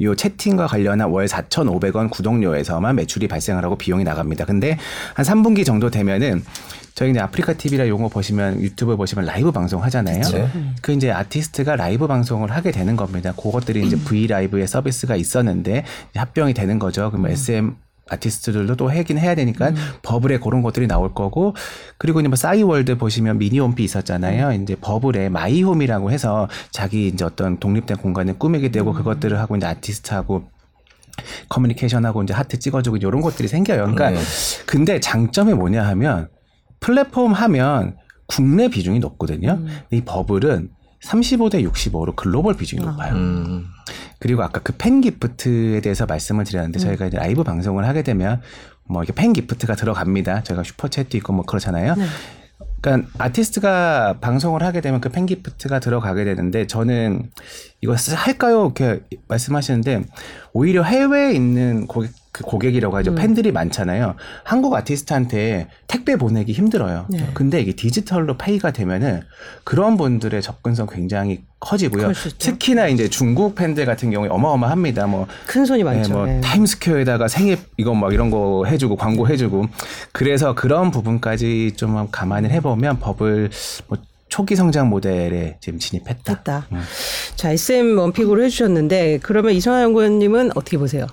[0.00, 4.44] 요 채팅과 관련한 월 4,500원 구독료에서만 매출이 발생을 하고 비용이 나갑니다.
[4.44, 4.76] 근데
[5.14, 6.44] 한 3분기 정도 되면은
[6.94, 10.20] 저희 이제 아프리카 TV라 용어 보시면 유튜브 보시면 라이브 방송 하잖아요.
[10.20, 10.48] 네.
[10.80, 13.32] 그 이제 아티스트가 라이브 방송을 하게 되는 겁니다.
[13.32, 17.10] 그것들이 이제 V 라이브의 서비스가 있었는데 합병이 되는 거죠.
[17.10, 17.74] 그러면 SM
[18.08, 21.54] 아티스트들도 또 하긴 해야 되니까 버블에 그런 것들이 나올 거고
[21.98, 24.52] 그리고 이제 뭐 싸이월드 보시면 미니홈피 있었잖아요.
[24.62, 30.44] 이제 버블에 마이홈이라고 해서 자기 이제 어떤 독립된 공간을 꾸미게 되고 그것들을 하고 이제 아티스트하고
[31.48, 33.82] 커뮤니케이션하고 이제 하트 찍어주고 이런 것들이 생겨요.
[33.82, 34.18] 그러니까 네.
[34.66, 36.28] 근데 장점이 뭐냐 하면
[36.80, 39.56] 플랫폼 하면 국내 비중이 높거든요.
[39.56, 40.70] 근데 이 버블은
[41.04, 43.14] 35대 65로 글로벌 비중이 높아요.
[43.14, 43.66] 음.
[44.18, 48.40] 그리고 아까 그 fan gift에 대해서 말씀을 드렸는데 저희가 이제 라이브 방송을 하게 되면
[48.84, 50.42] 뭐 이렇게 fan gift가 들어갑니다.
[50.44, 51.94] 저희가 Super Chat도 있고 뭐 그렇잖아요.
[52.80, 57.30] 그러니까 아티스트가 방송을 하게 되면 그 fan gift가 들어가게 되는데 저는
[57.80, 58.64] 이거 쓰- 할까요?
[58.76, 60.02] 이렇게 말씀하시는데
[60.52, 63.14] 오히려 해외에 있는 고객 그 고객이라고 하죠.
[63.14, 64.16] 팬들이 많잖아요.
[64.42, 67.06] 한국 아티스트한테 택배 보내기 힘들어요.
[67.08, 67.30] 네.
[67.32, 69.22] 근데 이게 디지털로 pay가 되면은
[69.62, 72.10] 그런 분들의 접근성 굉장히 커지고요.
[72.38, 75.06] 특히나 이제 중국 팬들 같은 경우에 어마어마합니다.
[75.06, 76.08] 뭐 큰 손이 많죠.
[76.08, 76.40] 네, 뭐 네.
[76.40, 79.66] 타임스퀘어에다가 생일 이거 막 이런 거 해주고 광고 해주고
[80.10, 83.50] 그래서 그런 부분까지 좀 감안을 해보면 버블
[83.86, 86.32] 뭐 초기 성장 모델에 지금 진입했다.
[86.32, 86.66] 했다.
[86.72, 86.82] 음.
[87.36, 91.06] 자, SM 원픽으로 해주셨는데 그러면 이성아 연구원님은 어떻게 보세요?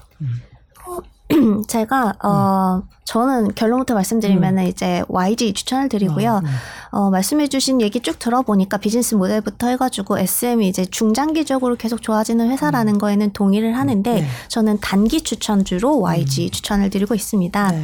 [1.68, 6.42] 제가 어 저는 결론부터 말씀드리면 은 이제 YG 추천을 드리고요.
[6.92, 13.32] 어 말씀해주신 얘기 쭉 들어보니까 비즈니스 모델부터 해가지고 SM이 이제 중장기적으로 계속 좋아지는 회사라는 거에는
[13.34, 14.28] 동의를 하는데 네.
[14.48, 17.72] 저는 단기 추천주로 YG 추천을 드리고 있습니다.
[17.72, 17.84] 네.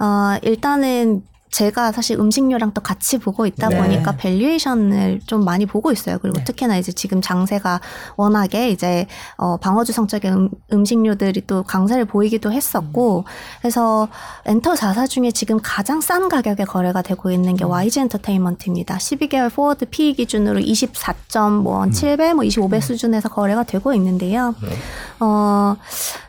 [0.00, 1.22] 어 일단은
[1.54, 3.78] 제가 사실 음식료랑 또 같이 보고 있다 네.
[3.80, 6.18] 보니까 valuation을 좀 많이 보고 있어요.
[6.18, 6.44] 그리고 네.
[6.44, 7.80] 특히나 이제 지금 장세가
[8.16, 13.24] 워낙에 이제 어 방어주 성격인 음, 음식료들이 또 강세를 보이기도 했었고
[13.60, 14.08] 그래서
[14.46, 18.96] 엔터 4사 중에 지금 가장 싼 가격에 거래가 되고 있는 게 YG 엔터테인먼트입니다.
[18.96, 24.56] 12개월 forward PE 기준으로 24.7배, 뭐 25배 수준에서 거래가 되고 있는데요.
[25.20, 25.76] 어,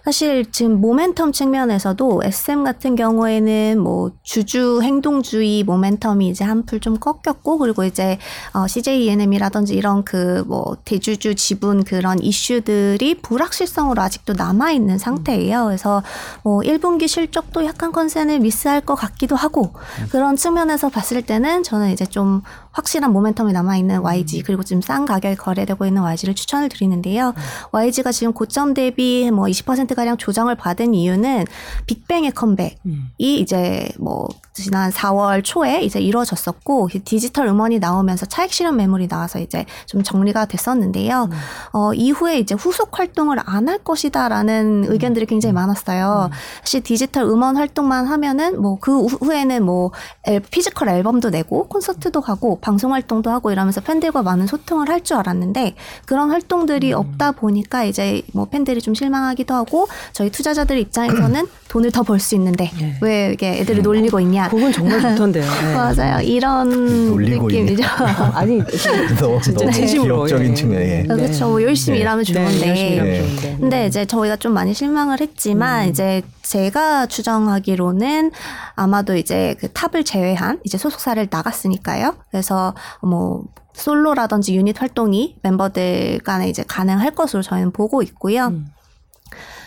[0.05, 7.57] 사실 지금 모멘텀 측면에서도 SM 같은 경우에는 뭐 주주 행동주의 모멘텀이 이제 한풀 좀 꺾였고
[7.57, 8.17] 그리고 이제
[8.53, 15.65] 어, CJ ENM이라든지 이런 그 뭐 대주주 지분 그런 이슈들이 불확실성으로 아직도 남아 있는 상태예요.
[15.65, 16.03] 그래서
[16.43, 19.73] 뭐 1분기 실적도 약간 컨센을 미스할 것 같기도 하고
[20.11, 22.41] 그런 측면에서 봤을 때는 저는 이제 좀
[22.75, 27.33] 확실한 모멘텀이 남아 있는 YG 그리고 지금 싼 가격에 거래되고 있는 YG를 추천을 드리는데요.
[27.71, 31.45] YG가 지금 고점 대비 뭐 20% 가량 조정을 받은 이유는
[31.87, 32.75] 빅뱅의 컴백이
[33.19, 39.65] 이제 뭐 지난 4월 초에 이제 이루어졌었고 디지털 음원이 나오면서 차익 실현 매물이 나와서 이제
[39.85, 41.29] 좀 정리가 됐었는데요.
[41.73, 46.29] 어, 이후에 이제 후속 활동을 안 할 것이다라는 의견들이 굉장히 많았어요.
[46.61, 49.91] 사실 디지털 음원 활동만 하면은 뭐 그 후에는 뭐
[50.27, 55.17] 앨- physical 앨범도 내고 콘서트도 가고 방송 활동도 하고 이러면서 팬들과 많은 소통을 할 줄
[55.17, 55.75] 알았는데
[56.05, 62.01] 그런 활동들이 없다 보니까 이제 뭐 팬들이 좀 실망하기도 하고 저희 투자자들 입장에서는 돈을 더
[62.01, 62.97] 벌 수 있는데 네.
[63.01, 64.47] 왜 이게 애들을 놀리고 있냐.
[64.49, 65.43] 그건 정말 좋던데요.
[65.45, 65.73] 네.
[65.75, 66.21] 맞아요.
[66.21, 66.69] 이런.
[67.15, 67.83] 느낌이죠.
[68.33, 68.63] 아니
[69.19, 70.55] 너무, 진짜 진심으로, 기업적인 예.
[70.55, 70.85] 측면에.
[71.03, 71.07] 네.
[71.07, 71.49] 그렇죠.
[71.49, 72.01] 뭐 열심히 네.
[72.01, 73.19] 일하면 네, 일하면 네.
[73.19, 73.57] 좋은데.
[73.59, 78.31] 근데 이제 저희가 좀 많이 실망을 했지만 이제 제가 추정하기로는
[78.75, 82.15] 아마도 이제 그 탑을 제외한 이제 소속사를 나갔으니까요.
[82.29, 88.47] 그래서 뭐 솔로라든지 유닛 활동이 멤버들 간에 이제 가능할 것으로 저희는 보고 있고요.
[88.47, 88.67] 음.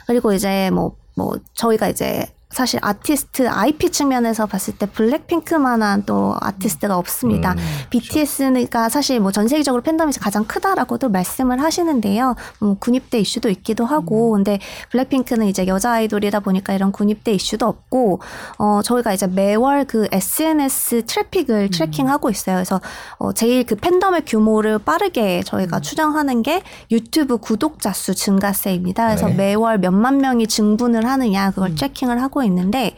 [0.07, 6.97] 그리고 이제 뭐, 뭐, 저희가 이제 사실 아티스트 IP 측면에서 봤을 때 블랙핑크만한 또 아티스트가
[6.97, 7.53] 없습니다.
[7.53, 7.59] 음,
[7.91, 12.35] BTS가 사실 뭐 전 세계적으로 팬덤이 가장 크다라고도 말씀을 하시는데요.
[12.61, 14.59] 뭐 군입대 이슈도 있기도 하고, 근데
[14.91, 18.21] 블랙핑크는 이제 여자 아이돌이다 보니까 이런 군입대 이슈도 없고,
[18.59, 22.57] 어 저희가 이제 매월 그 SNS 트래픽을 tracking하고 있어요.
[22.57, 22.81] 그래서
[23.19, 29.07] 어 제일 그 팬덤의 규모를 빠르게 저희가 추정하는 게 유튜브 구독자 수 증가세입니다.
[29.07, 29.35] 그래서 네.
[29.35, 32.95] 매월 몇만 명이 증분을 하느냐 그걸 tracking을 하고 있는데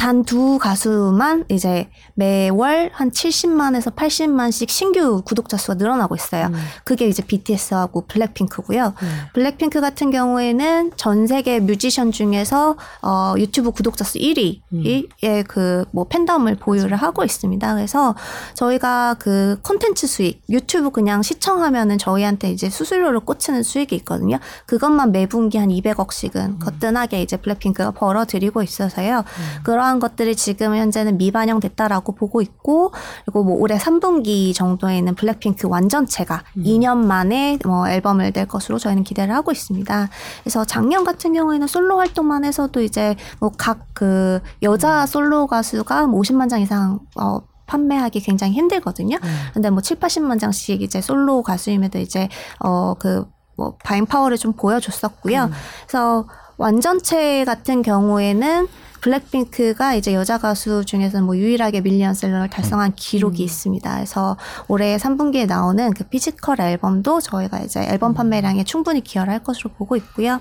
[0.00, 6.46] 단 두 가수만 이제 매월 한 70만에서 80만씩 신규 구독자 수가 늘어나고 있어요.
[6.46, 6.54] 음.
[6.84, 8.84] 그게 이제 BTS하고 블랙핑크고요.
[9.00, 9.08] 네.
[9.34, 16.96] 블랙핑크 같은 경우에는 전 세계 뮤지션 중에서 어, 유튜브 구독자 수 1위의 그뭐 팬덤을 보유를
[16.96, 17.74] 하고 있습니다.
[17.74, 18.14] 그래서
[18.54, 24.38] 저희가 그 콘텐츠 수익, 유튜브 그냥 시청하면은 저희한테 이제 수수료를 꽂히는 수익이 있거든요.
[24.66, 29.24] 그것만 매 분기 한 200억씩은 거뜬하게 이제 블랙핑크가 벌어들이고 있어서요.
[29.64, 32.92] 그 러한 것들이 지금 현재는 미반영됐다라고 보고 있고,
[33.24, 39.34] 그리고 뭐 올해 3분기 정도에는 블랙핑크 완전체가 2년 만에 뭐 앨범을 낼 것으로 저희는 기대를
[39.34, 40.08] 하고 있습니다.
[40.42, 46.20] 그래서 작년 같은 경우에는 솔로 활동만 해서도 이제 뭐 각 그 여자 솔로 가수가 뭐
[46.22, 49.18] 50만 장 이상 어 판매하기 굉장히 힘들거든요.
[49.52, 52.28] 근데 뭐 7, 80만 장씩 이제 솔로 가수임에도 이제
[52.60, 53.26] 어그
[53.56, 55.50] 뭐 buying power를 좀 보여줬었고요.
[55.86, 56.26] 그래서
[56.56, 58.68] 완전체 같은 경우에는
[59.00, 63.94] 블랙핑크가 이제 여자 가수 중에서 뭐 유일하게 밀리언셀러를 달성한 기록이 있습니다.
[63.94, 64.36] 그래서
[64.68, 69.96] 올해 3분기에 나오는 그 physical 앨범도 저희가 이제 앨범 판매량에 충분히 기여를 할 것으로 보고
[69.96, 70.40] 있고요.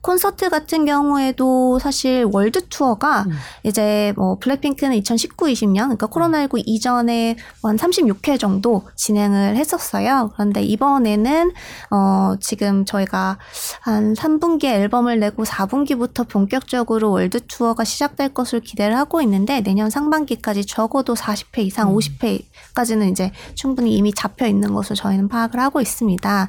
[0.00, 3.26] 콘서트 같은 경우에도 사실 월드 투어가
[3.62, 10.30] 이제 뭐 블랙핑크는 2019, 20년 그러니까 코로나19 이전에 한 36회 정도 진행을 했었어요.
[10.34, 11.52] 그런데 이번에는
[11.90, 13.38] 어 지금 저희가
[13.80, 20.64] 한 3분기에 앨범을 내고 4분기부터 본격적으로 월드 투어가 시작될 것을 기대를 하고 있는데 내년 상반기까지
[20.64, 26.48] 적어도 40회 이상 50회까지는 이제 충분히 이미 잡혀 있는 것으로 저희는 파악을 하고 있습니다.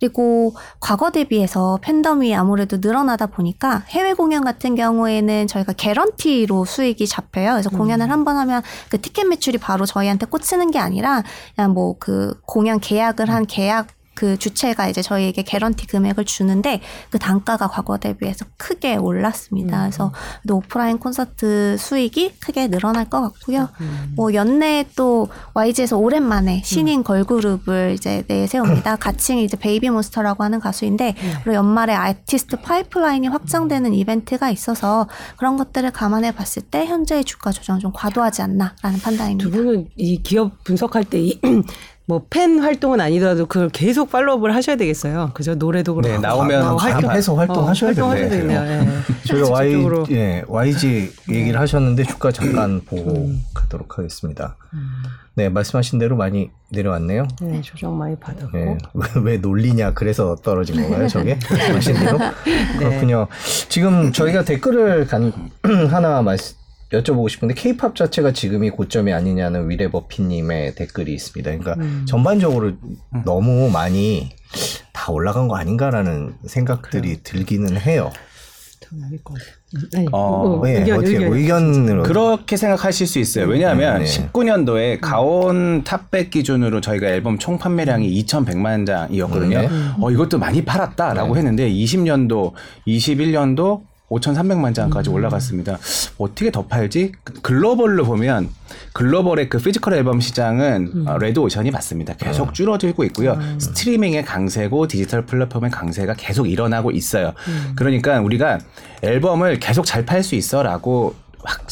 [0.00, 7.50] 그리고 과거 대비해서 팬덤이 아무래도 늘어나다 보니까 해외 공연 같은 경우에는 저희가 개런티로 수익이 잡혀요.
[7.52, 11.22] 그래서 공연을 한 번 하면 그 티켓 매출이 바로 저희한테 꽂히는 게 아니라
[11.54, 17.18] 그냥 뭐 그 공연 계약을 한 계약 그 주체가 이제 저희에게 개런티 금액을 주는데 그
[17.18, 19.80] 단가가 과거 대비해서 크게 올랐습니다.
[19.82, 20.12] 그래서
[20.48, 23.68] 또 오프라인 콘서트 수익이 크게 늘어날 것 같고요.
[24.16, 28.96] 뭐 연내에 또 YG에서 오랜만에 신인 걸그룹을 이제 내세웁니다.
[28.96, 36.32] 가칭이 이제 베이비몬스터라고 하는 가수인데 그리고 연말에 아티스트 파이프라인이 확장되는 이벤트가 있어서 그런 것들을 감안해
[36.32, 39.50] 봤을 때 현재의 주가 조정은 좀 과도하지 않나라는 판단입니다.
[39.50, 41.38] 두 분은 이 기업 분석할 때 이
[42.08, 45.32] 뭐 팬 활동은 아니더라도 그걸 계속 팔로우업을 하셔야 되겠어요.
[45.34, 45.56] 그죠?
[45.56, 48.60] 노래도 그렇고 네, 나오면 뭐 활동- 가입해서 활동하셔야 어, 활동하셔야 되겠네요.
[48.60, 48.92] 되겠네요.
[48.92, 49.26] 예.
[49.26, 49.74] 저희가 Y.
[50.12, 53.42] 예, YG 얘기를 하셨는데 주가 잠깐 보고 음.
[53.54, 54.56] 가도록 하겠습니다.
[55.34, 57.26] 네, 말씀하신 대로 많이 내려왔네요.
[57.42, 58.56] 네, 조정 많이 받았고.
[58.56, 62.78] 예, 왜, 왜 놀리냐 그래서 떨어진 건가요 저게 말씀하신 대로 네.
[62.78, 63.26] 그렇군요
[63.68, 65.32] 지금 저희가 댓글을 간,
[65.90, 66.55] 하나 말씀
[66.92, 72.04] 여쭤보고 싶은데 케이팝 자체가 지금이 고점이 아니냐는 위레버피님의 댓글이 있습니다 그러니까 음.
[72.06, 72.72] 전반적으로
[73.24, 74.30] 너무 많이
[74.92, 78.10] 다 올라간 거 아닌가라는 생각들이 들기는 해요.
[79.92, 80.06] 네.
[80.12, 81.32] 어, 예, 의견, 어떻게 의견.
[81.34, 83.46] 의견으로 그렇게 생각하실 수 있어요.
[83.46, 84.30] 왜냐하면 네, 네.
[84.32, 89.60] 19년도에 가온 탑백 기준으로 저희가 앨범 총 판매량이 2,100만 장이었거든요.
[89.60, 89.68] 네.
[90.00, 92.52] 어, 이것도 많이 팔았다라고 했는데 20년도,
[92.86, 95.78] 21년도 5,300만 장까지 올라갔습니다.
[96.18, 97.12] 어떻게 더 팔지?
[97.24, 98.48] 그- 글로벌로 보면
[98.92, 102.14] 글로벌의 그 physical 앨범 시장은 어, 레드 오션이 맞습니다.
[102.14, 103.36] 계속 줄어들고 있고요.
[103.58, 107.32] 스트리밍의 강세고 디지털 플랫폼의 강세가 계속 일어나고 있어요.
[107.74, 108.58] 그러니까 우리가
[109.02, 111.66] 앨범을 계속 잘 팔 수 있어라고 확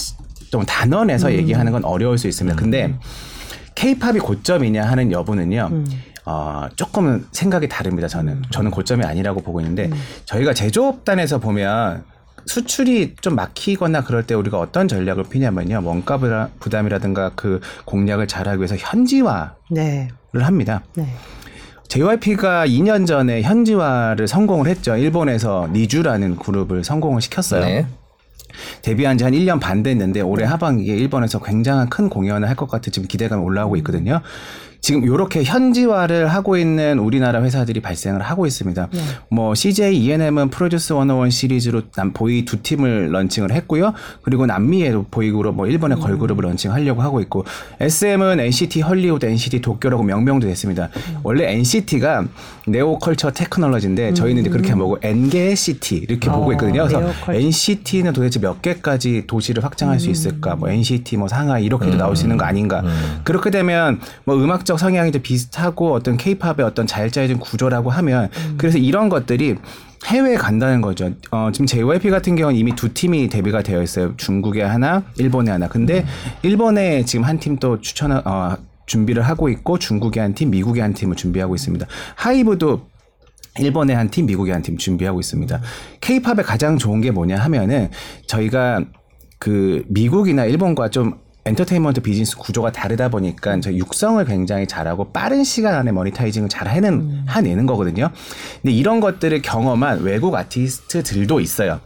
[0.50, 2.56] 좀 단언해서 얘기하는 건 어려울 수 있습니다.
[2.56, 2.94] 근데
[3.74, 5.82] 케이팝이 고점이냐 하는 여부는요.
[6.26, 8.06] 어, 조금은 생각이 다릅니다.
[8.06, 9.90] 저는 저는 고점이 아니라고 보고 있는데
[10.26, 12.04] 저희가 제조업단에서 보면
[12.46, 15.80] 수출이 좀 막히거나 그럴 때 우리가 어떤 전략을 피냐면요.
[15.84, 20.08] 원가 부담- 부담이라든가 그 공략을 잘하기 위해서 현지화를 네.
[20.34, 20.82] 합니다.
[20.96, 21.06] 네.
[21.88, 24.96] JYP가 2년 전에 현지화를 성공을 했죠.
[24.96, 27.64] 일본에서 니주라는 그룹을 성공을 시켰어요.
[27.64, 27.86] 네.
[28.82, 32.92] 데뷔한 지 한 1년 반 됐는데 올해 하반기에 일본에서 굉장한 큰 공연을 할 것 같은
[32.92, 34.20] 지금 기대감이 올라오고 있거든요.
[34.84, 38.88] 지금 이렇게 현지화를 하고 있는 우리나라 회사들이 발생을 하고 있습니다.
[38.92, 39.00] 네.
[39.30, 43.94] 뭐 CJ E&M은 프로듀스 101 시리즈로 남 보이 두 팀을 런칭을 했고요.
[44.20, 47.46] 그리고 남미에도 보이그룹 뭐 일본의 걸그룹을 런칭하려고 하고 있고
[47.80, 50.90] SM은 NCT 헐리우드, NCT 도쿄라고 명명도 됐습니다.
[51.22, 52.26] 원래 NCT가
[52.66, 56.82] Neo Culture Technology인데 저희는 이제 그렇게 보고 N개 city 이렇게 어, 보고 있거든요.
[56.82, 57.32] 그래서 Neo Culture.
[57.32, 60.56] NCT는 도대체 몇 개까지 도시를 확장할 수 있을까?
[60.56, 62.84] 뭐 NCT 뭐 상하이 이렇게도 나올 수 있는 거 아닌가?
[63.24, 69.08] 그렇게 되면 뭐 음악적 성향이 좀 비슷하고 어떤 케이팝의 어떤 자율자율적인 구조라고 하면 그래서 이런
[69.08, 69.56] 것들이
[70.06, 71.10] 해외에 간다는 거죠.
[71.30, 74.14] 어, 지금 JYP 같은 경우는 이미 두 팀이 데뷔가 되어 있어요.
[74.18, 75.66] 중국에 하나, 일본에 하나.
[75.68, 76.04] 근데
[76.42, 78.56] 일본에 지금 한 팀 또 추천, 어,
[78.86, 81.86] 준비를 하고 있고 중국의 한 팀, 미국의 한 팀을 준비하고 있습니다.
[82.16, 82.86] 하이브도
[83.60, 85.60] 일본의 한 팀, 미국의 한팀 준비하고 있습니다.
[86.02, 87.88] 케이팝의 가장 좋은 게 뭐냐 하면은
[88.26, 88.84] 저희가
[89.38, 91.14] 그 미국이나 일본과 좀
[91.46, 97.26] 엔터테인먼트 비즈니스 구조가 다르다 보니까 저 육성을 굉장히 잘하고 빠른 시간 안에 모니타이징을 잘 해는
[97.28, 98.10] 해내는 거거든요.
[98.62, 101.80] 근데 이런 것들을 경험한 외국 아티스트들도 있어요.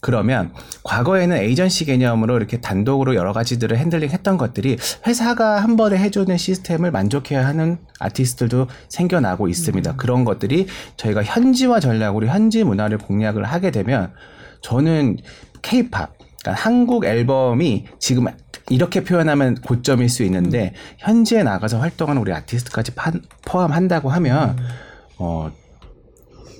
[0.00, 6.36] 그러면 과거에는 에이전시 개념으로 이렇게 단독으로 여러 가지들을 handling 했던 것들이 회사가 한 번에 해주는
[6.36, 9.96] 시스템을 만족해야 하는 아티스트들도 생겨나고 있습니다.
[9.96, 14.12] 그런 것들이 저희가 현지화 전략으로 현지 문화를 공략을 하게 되면
[14.62, 15.18] 저는
[15.62, 18.26] 케이팝 그러니까 한국 앨범이 지금
[18.70, 24.56] 이렇게 표현하면 고점일 수 있는데 현지에 나가서 활동하는 우리 아티스트까지 판- 포함한다고 하면
[25.18, 25.50] 어,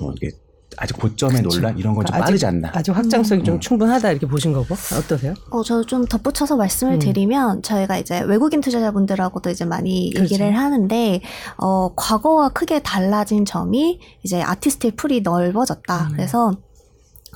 [0.00, 0.30] 뭐 이게
[0.76, 2.70] 아직 고점의 논란 이런 건 좀 빠르지 않나.
[2.72, 5.34] 아직 확장성이 좀 충분하다 이렇게 보신 거고 어떠세요?
[5.50, 10.24] 어, 저 좀 덧붙여서 말씀을 드리면 저희가 이제 외국인 투자자분들하고도 이제 많이 그렇죠.
[10.34, 11.20] 얘기를 하는데
[11.58, 16.10] 어, 과거와 크게 달라진 점이 이제 아티스트의 풀이 넓어졌다.
[16.12, 16.52] 그래서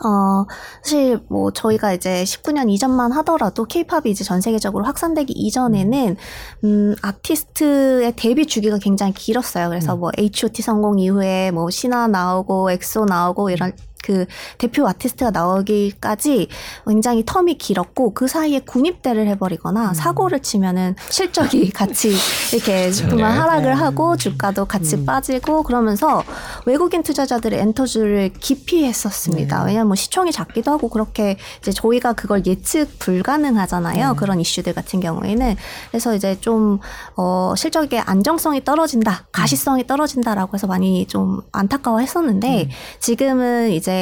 [0.02, 0.44] 어,
[0.83, 6.16] 사실 뭐 저희가 이제 19년 이전만 하더라도 케이팝이 이제 전 세계적으로 확산되기 이전에는
[6.64, 9.68] 음, 아티스트의 데뷔 주기가 굉장히 길었어요.
[9.68, 13.72] 그래서 뭐 H.O.T 성공 이후에 뭐 신화 나오고 엑소 나오고 이런
[14.05, 14.27] 그
[14.59, 16.49] 대표 아티스트가 나오기까지
[16.87, 22.14] 굉장히 텀이 길었고 그 사이에 군입대를 해버리거나 사고를 치면은 실적이 같이
[22.53, 23.38] 이렇게 정말 네.
[23.38, 26.23] 하락을 하고 주가도 같이 빠지고 그러면서
[26.67, 29.64] 외국인 투자자들의 엔터주를 기피 했었습니다.
[29.64, 34.17] 왜냐하면 뭐 시총이 작기도 하고 그렇게 이제 저희가 그걸 예측 불가능하잖아요.
[34.17, 35.57] 그런 이슈들 같은 경우에는
[35.90, 36.79] 그래서 이제 좀
[37.17, 42.69] 어, 실적의 안정성이 떨어진다, 가시성이 떨어진다라고 해서 많이 좀 안타까워했었는데
[43.01, 43.93] 지금은 이제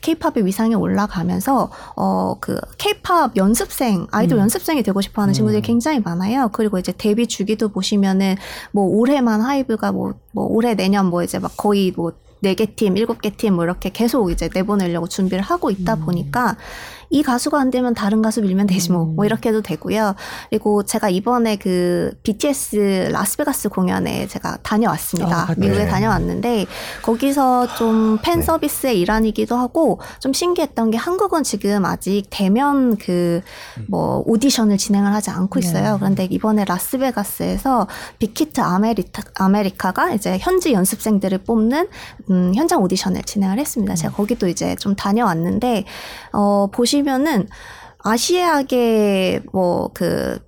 [0.00, 6.50] 케이팝의 위상이 올라가면서 어그 케이팝 연습생 아이돌 연습생이 되고 싶어하는 친구들이 굉장히 많아요.
[6.52, 8.36] 그리고 이제 데뷔 주기도 보시면은
[8.72, 13.64] 뭐 올해만 하이브가 뭐뭐 올해 내년 뭐 이제 막 거의 뭐네개 팀, 일곱 개팀 뭐
[13.64, 16.56] 이렇게 계속 이제 내보내려고 준비를 하고 있다 보니까
[17.10, 20.14] 이 가수가 안 되면 다른 가수 밀면 되지 뭐, 뭐 이렇게 해도 되고요.
[20.50, 25.42] 그리고 제가 이번에 그 BTS 라스베가스 공연에 제가 다녀왔습니다.
[25.42, 25.90] 아, 미국에 오셨어요.
[25.90, 26.66] 다녀왔는데
[27.02, 33.40] 거기서 좀 팬 서비스의 일환이기도 하고 좀 신기했던 게 한국은 지금 아직 대면 그
[33.86, 35.96] 뭐 오디션을 진행을 하지 않고 있어요.
[35.98, 37.86] 그런데 이번에 라스베가스에서
[38.18, 41.88] 빅히트 아메리카, 아메리카가 이제 현지 연습생들을 뽑는
[42.30, 43.94] 음, 현장 오디션을 진행을 했습니다.
[43.94, 45.84] 제가 거기도 이제 좀 다녀왔는데
[46.32, 47.48] 어 보시 면은
[47.98, 50.38] 아시아계 뭐그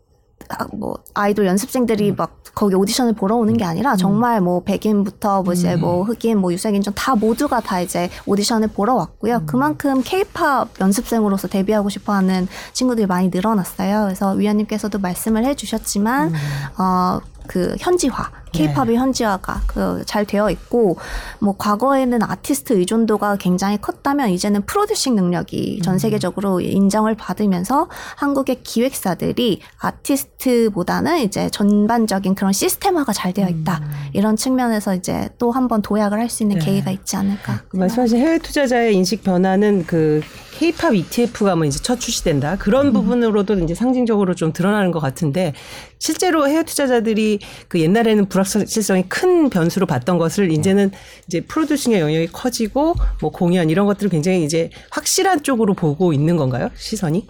[0.49, 5.53] 아, 뭐 아이돌 연습생들이 막 거기 오디션을 보러 오는 게 아니라 정말 뭐 백인부터 뭐
[5.53, 9.43] 이제 뭐 흑인 뭐 유색인종 다 모두가 다 이제 오디션을 보러 왔고요.
[9.47, 14.05] 그만큼 케이팝 연습생으로서 데뷔하고 싶어 하는 친구들이 많이 늘어났어요.
[14.05, 16.33] 그래서 위원님께서도 말씀을 해 주셨지만
[16.79, 17.21] 어.
[17.51, 20.97] 그 현지화, 케이팝의 현지화가 그 잘 되어 있고
[21.41, 29.61] 뭐 과거에는 아티스트 의존도가 굉장히 컸다면 이제는 프로듀싱 능력이 전 세계적으로 인정을 받으면서 한국의 기획사들이
[29.79, 33.83] 아티스트보다는 이제 전반적인 그런 시스템화가 잘 되어 있다.
[34.13, 36.65] 이런 측면에서 이제 또 한 번 도약을 할 수 있는 네.
[36.65, 37.61] 계기가 있지 않을까.
[37.69, 40.21] 그 말씀하신 해외 투자자의 인식 변화는 그
[40.59, 42.57] K-팝 ETF가 뭐 이제 첫 출시된다.
[42.57, 45.55] 그런 부분으로도 이제 상징적으로 좀 드러나는 것 같은데
[45.99, 50.91] 실제로 해외 투자자들이 그 옛날에는 불확실성이 큰 변수로 봤던 것을 이제는
[51.27, 56.71] 이제 프로듀싱의 영역이 커지고 뭐 공연 이런 것들을 굉장히 이제 확실한 쪽으로 보고 있는 건가요
[56.77, 57.27] 시선이?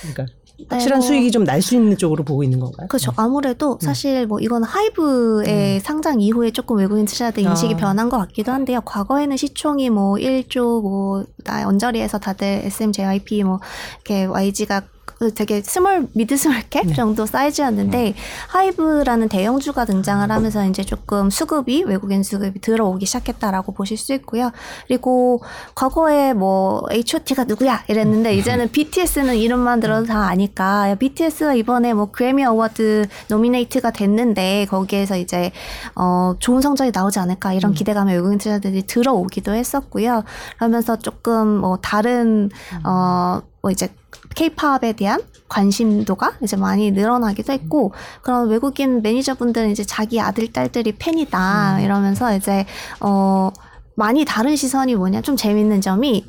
[0.00, 0.26] 그러니까
[0.68, 2.86] 확실한 뭐- 수익이 좀 날 수 있는 쪽으로 보고 있는 건가요?
[2.88, 3.12] 그렇죠.
[3.16, 7.76] 아무래도 사실 뭐 이건 하이브의 상장 이후에 조금 외국인 투자자들 인식이 아.
[7.78, 8.80] 변한 것 같기도 한데요.
[8.82, 13.58] 과거에는 시총이 뭐 1조 뭐 나- 언저리에서 다들 SM, JYP 뭐
[14.04, 14.82] 이렇게 YG가
[15.28, 16.94] 되게 small mid small cap 네.
[16.94, 18.14] 정도 사이즈였는데
[18.48, 24.50] 하이브라는 대형주가 등장을 하면서 이제 조금 수급이 외국인 수급이 들어오기 시작했다라고 보실 수 있고요.
[24.86, 25.42] 그리고
[25.74, 32.10] 과거에 뭐 H.O.T.가 누구야 이랬는데 이제는 BTS는 이름만 들어도 다 아니까 야, BTS가 이번에 뭐
[32.10, 35.52] 그래미 어워드 nominate가 됐는데 거기에서 이제
[35.96, 40.24] 어 좋은 성적이 나오지 않을까 이런 기대감에 외국인 투자들이 들어오기도 했었고요.
[40.56, 42.48] 그러면서 조금 뭐 다른
[42.84, 43.90] 어뭐 이제
[44.34, 51.80] 케이팝에 대한 관심도가 이제 많이 늘어나기도 했고 그런 외국인 매니저분들은 이제 자기 아들 딸들이 팬이다
[51.80, 52.64] 이러면서 이제
[53.00, 53.50] 어
[53.96, 56.26] 많이 다른 시선이 뭐냐 좀 재밌는 점이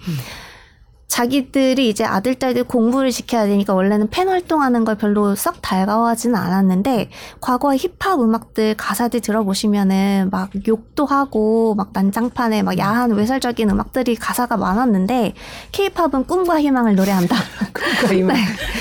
[1.12, 7.10] 자기들이 이제 아들 딸들 공부를 시켜야 되니까 원래는 팬 활동하는 걸 별로 썩 달가워하지는 않았는데
[7.42, 14.56] 과거의 힙합 음악들 가사들 들어보시면은 막 욕도 하고 막 난장판에 막 야한 외설적인 음악들이 가사가
[14.56, 15.34] 많았는데
[15.74, 17.36] 케이팝은 꿈과 희망을 노래한다.
[17.74, 18.34] 그러니까 이 네.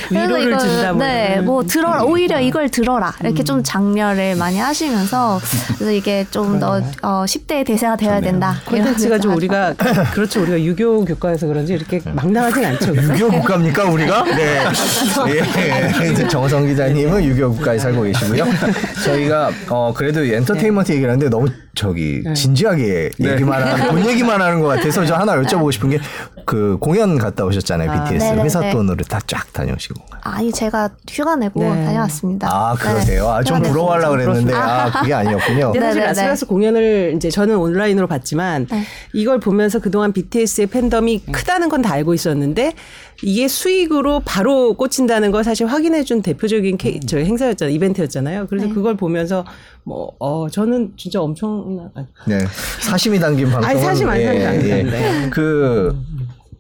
[0.09, 0.93] 그래서 위로를 이걸, 준다.
[0.93, 1.41] 뭐 네.
[1.41, 2.05] 뭐 들어라.
[2.05, 3.13] 오히려 이걸 들어라.
[3.23, 3.45] 이렇게 음.
[3.45, 5.41] 좀 장려를 많이 하시면서
[5.75, 8.55] 그래서 이게 좀 더 어, 10대의 대세가 되어야 된다.
[8.67, 9.75] 콘텐츠가 좀 우리가
[10.13, 12.95] 그렇죠 우리가 유교 교과에서 그런지 이렇게 망당하진 않죠.
[12.97, 14.25] 유교 국가입니까 우리가?
[14.37, 14.65] 네.
[15.29, 16.15] 예.
[16.29, 18.45] 정성 기자님은 유교 국가에 살고 계시고요.
[19.05, 21.49] 저희가 어 그래도 엔터테인먼트 얘기를 하는데 너무
[21.81, 25.99] 저기 진지하게 얘기만 하는 돈 얘기만 하는 것 같아서 저 하나 여쭤보고 싶은 게
[26.51, 28.43] 그 공연 갔다 오셨잖아요 아, BTS 네네네.
[28.43, 30.03] 회사 돈으로 다 쫙 다녀오시고.
[30.23, 31.85] 아니 제가 휴가 내고 네.
[31.85, 32.49] 다녀왔습니다.
[32.51, 33.29] 아 그러세요?
[33.31, 33.69] 아좀 네.
[33.69, 35.71] 부러워하려고 그랬는데 아 그게 아니었군요.
[35.71, 36.07] 근데 사실 네네네.
[36.07, 38.83] 라스베가스 공연을 이제 저는 온라인으로 봤지만 네.
[39.13, 41.33] 이걸 보면서 그동안 BTS의 팬덤이 음.
[41.33, 42.75] 크다는 건 다 알고 있었는데
[43.23, 47.01] 이게 수익으로 바로 꽂힌다는 걸 사실 확인해 준 대표적인 케이, 음.
[47.07, 47.75] 저희 행사였잖아요.
[47.75, 48.47] 이벤트였잖아요.
[48.49, 48.73] 그래서 네.
[48.75, 49.45] 그걸 보면서
[49.85, 51.91] 뭐, 어, 저는 진짜 엄청,
[52.27, 52.39] 네.
[52.81, 55.31] 사심이 담긴 방송은 아니, 사심 안 담긴 안 담긴데.
[55.31, 55.97] 그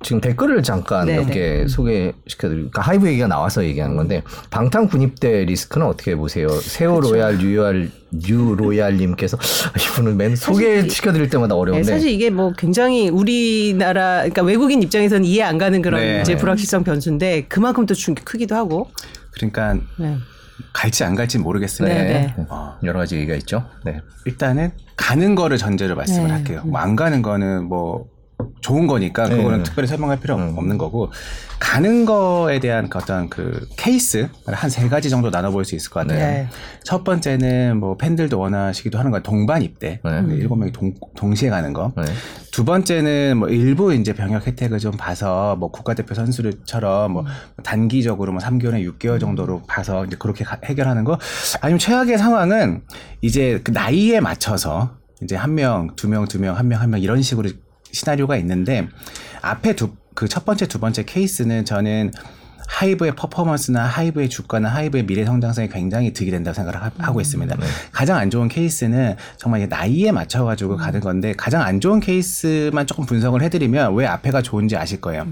[0.03, 5.87] 지금 댓글을 잠깐 네, 몇개 소개시켜드릴까 그러니까 하이브 얘기가 나와서 얘기하는 건데 방탄 군입대 리스크는
[5.87, 6.49] 어떻게 보세요?
[6.49, 7.14] 세오 그렇죠.
[7.14, 7.91] 로얄 유알
[8.29, 9.37] 유 로얄님께서
[9.77, 15.43] 이분은 맨 소개시켜드릴 때마다 네, 어려운데 사실 이게 뭐 굉장히 우리나라, 그러니까 외국인 입장에서는 이해
[15.43, 16.21] 안 가는 그런 네.
[16.23, 18.91] 이제 불확실성 변수인데 그만큼 또 충격 크기도 하고.
[19.33, 20.16] 그러니까 네.
[20.72, 21.94] 갈지 안 갈지 모르겠습니다.
[21.94, 22.04] 네,
[22.36, 22.46] 네.
[22.48, 23.64] 어, 여러 가지 얘기가 있죠.
[23.84, 24.00] 네.
[24.26, 26.34] 일단은 가는 거를 전제로 말씀을 네.
[26.34, 26.62] 할게요.
[26.64, 28.06] 뭐 안 가는 거는 뭐
[28.61, 29.36] 좋은 거니까 네.
[29.36, 30.55] 그거는 특별히 설명할 필요 음.
[30.57, 31.11] 없는 거고
[31.59, 36.01] 가는 거에 대한 그 어떤 그 케이스 한 세 가지 정도 나눠볼 수 있을 것
[36.01, 36.18] 같아요.
[36.18, 36.49] 네.
[36.84, 40.22] 첫 번째는 뭐 팬들도 원하시기도 하는 거 동반 입대 네.
[40.36, 41.93] 일곱 명이 동, 동시에 가는 거.
[41.97, 42.05] 네.
[42.53, 47.24] 두 번째는 뭐 일부 이제 병역 혜택을 좀 봐서 뭐 국가대표 선수들처럼 뭐
[47.62, 51.18] 단기적으로 뭐 3개월에 6개월 정도로 봐서 이제 그렇게 가- 해결하는 거
[51.61, 52.82] 아니면 최악의 상황은
[53.20, 57.01] 이제 그 나이에 맞춰서 이제 한 명, 두 명, 두 명, 한 명, 한 명
[57.01, 57.51] 이런 식으로
[57.93, 58.88] 시나리오가 있는데
[59.43, 62.11] 앞에 두 그 첫 번째, 두 번째 케이스는 저는
[62.68, 67.57] 하이브의 퍼포먼스나 하이브의 주가나 하이브의 미래 성장성이 굉장히 득이 된다고 생각을 하- 하고 있습니다.
[67.93, 73.41] 가장 안 좋은 케이스는 정말 나이에 맞춰가지고 가는 건데 가장 안 좋은 케이스만 조금 분석을
[73.43, 75.26] 해드리면 왜 앞에가 좋은지 아실 거예요.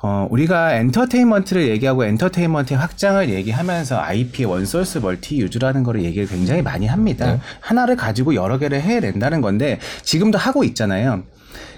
[0.00, 6.62] 어, 우리가 엔터테인먼트를 얘기하고 엔터테인먼트의 확장을 얘기하면서 IP의 one source multi use라는 거를 얘기를 굉장히
[6.62, 7.26] 많이 합니다.
[7.60, 11.24] 하나를 가지고 여러 개를 해낸다는 건데 지금도 하고 있잖아요.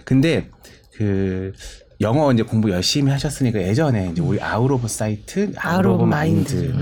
[0.05, 0.49] 근데
[0.93, 1.53] 그
[2.01, 6.75] 영어 이제 공부 열심히 하셨으니까 예전에 이제 우리 out of sight, out of mind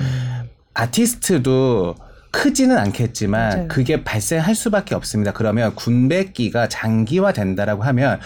[0.75, 1.97] 아티스트도
[2.31, 3.69] 크지는 않겠지만 맞아요.
[3.69, 5.33] 그게 발생할 수밖에 없습니다.
[5.33, 8.21] 그러면 군백기가 장기화 된다라고 하면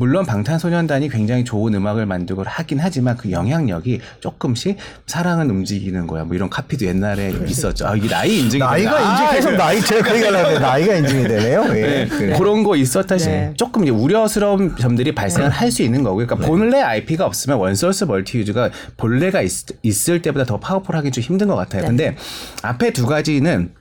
[0.00, 4.76] 물론 방탄소년단이 굉장히 좋은 음악을 만들고 하긴 하지만 그 영향력이 조금씩
[5.06, 6.22] 사랑은 움직이는 거야.
[6.22, 7.88] 뭐 이런 카피도 옛날에 있었죠.
[7.88, 9.10] 아, 이게 나이 인증이 나이가 된다.
[9.10, 9.58] 인증 아, 계속 그래.
[9.58, 11.64] 나이 제가 그 얘기하려고 했는데 나이가 인증이 되네요.
[11.70, 11.72] 예.
[11.72, 12.38] 네, 그래.
[12.38, 13.52] 그런 거 있었다 시 네.
[13.56, 16.26] 조금 이제 우려스러운 점들이 발생을 할 수 있는 거고요.
[16.26, 21.22] 그러니까 본래 IP가 없으면 one source multi use가 본래가 있, 을 때보다 더 powerful하기 좀
[21.22, 21.84] 힘든 것 같아요.
[21.84, 22.16] 근데
[22.62, 23.72] 앞에 두 가지는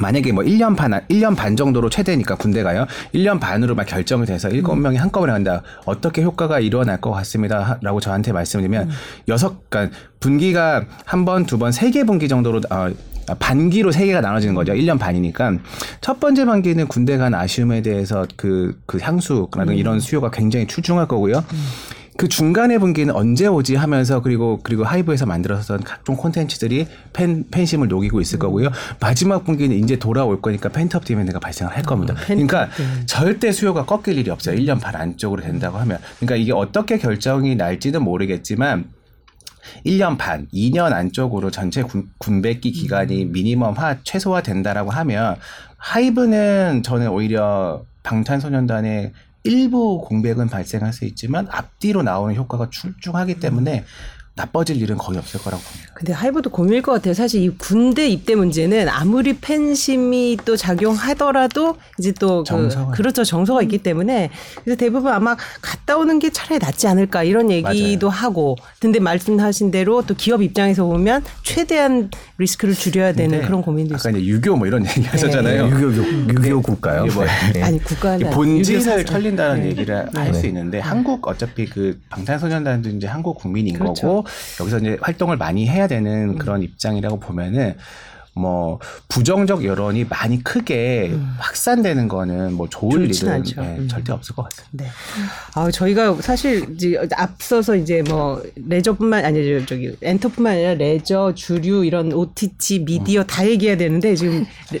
[0.00, 2.86] 만약에 뭐 1년 반, 1년 반 정도로 최대니까 군대가요.
[3.14, 5.62] 1년 반으로 막 결정이 돼서 일곱 명이 한꺼번에 간다.
[5.84, 7.60] 어떻게 효과가 일어날 것 같습니다.
[7.60, 8.88] 하- 라고 저한테 말씀드리면
[9.28, 12.88] 여섯, 그러니까 분기가 한 번, 두 번, 세 개 분기 정도로, 어,
[13.28, 14.72] 아, 반기로 세 개가 나눠지는 거죠.
[14.72, 15.58] 1년 반이니까.
[16.00, 21.44] 첫 번째 반기는 군대 간 아쉬움에 대해서 그, 그 향수라는 이런 수요가 굉장히 출중할 거고요.
[22.22, 28.20] 그 중간의 분기는 언제 오지 하면서 그리고 그리고 하이브에서 만들었던 각종 콘텐츠들이 팬 팬심을 녹이고
[28.20, 28.68] 있을 거고요.
[29.00, 32.14] 마지막 분기는 이제 돌아올 거니까 팬텀 디맨드가 발생을 할 겁니다.
[32.24, 32.68] 그러니까
[33.06, 34.54] 절대 수요가 꺾일 일이 없어요.
[34.54, 35.98] 1년 반 안쪽으로 된다고 하면.
[36.20, 38.84] 그러니까 이게 어떻게 결정이 날지는 모르겠지만
[39.84, 45.34] 1년 반, 2년 안쪽으로 전체 군, 군백기 기간이 미니멈화, 최소화 된다라고 하면
[45.76, 49.10] 하이브는 저는 오히려 방탄소년단의
[49.44, 53.84] 일부 공백은 발생할 수 있지만 앞뒤로 나오는 효과가 출중하기 때문에
[54.34, 55.92] 나빠질 일은 거의 없을 거라고 봅니다.
[55.94, 57.12] 근데 하이브도 고민일 것 같아요.
[57.12, 62.92] 사실 이 군대 입대 문제는 아무리 팬심이 또 작용하더라도 이제 또 정서가.
[62.92, 64.30] 그, 그렇죠 정서가 있기 때문에
[64.64, 70.00] 그래서 대부분 아마 갔다 오는 게 차라리 낫지 않을까 이런 얘기도 하고 근데 말씀하신 대로
[70.02, 72.10] 또 기업 입장에서 보면 최대한
[72.42, 74.20] 리스크를 줄여야 되는 그런 고민도 아까 있어요.
[74.20, 75.66] 이제 유교 뭐 이런 얘기 하셨잖아요.
[75.70, 77.06] 유교 유교 국가요.
[77.06, 77.24] 이게 뭐-
[77.54, 77.62] 네.
[77.62, 79.04] 아니 국가는 본질을.
[79.06, 79.68] 철린다는 네.
[79.70, 84.06] 얘기를 할 수 있는데 한국 어차피 그 방탄소년단도 이제 한국 국민인 그렇죠.
[84.06, 84.26] 거고
[84.60, 85.88] 여기서 이제 활동을 많이 해야 음.
[85.88, 87.74] 되는 그런 입장이라고 보면은
[88.34, 88.78] 뭐
[89.08, 93.04] 부정적 여론이 많이 크게 확산되는 거는 뭐 좋을 음.
[93.06, 93.62] 일은 않죠.
[93.62, 93.88] 예, 음.
[93.88, 94.84] 절대 없을 것 같습니다.
[94.84, 94.90] 네.
[95.54, 101.84] 아, 저희가 사실 이제 앞서서 이제 뭐 레저뿐만 아니 저 저기 엔터뿐만 아니라 레저, 주류
[101.84, 104.80] 이런 OTT 미디어 다 얘기해야 되는데 지금 레-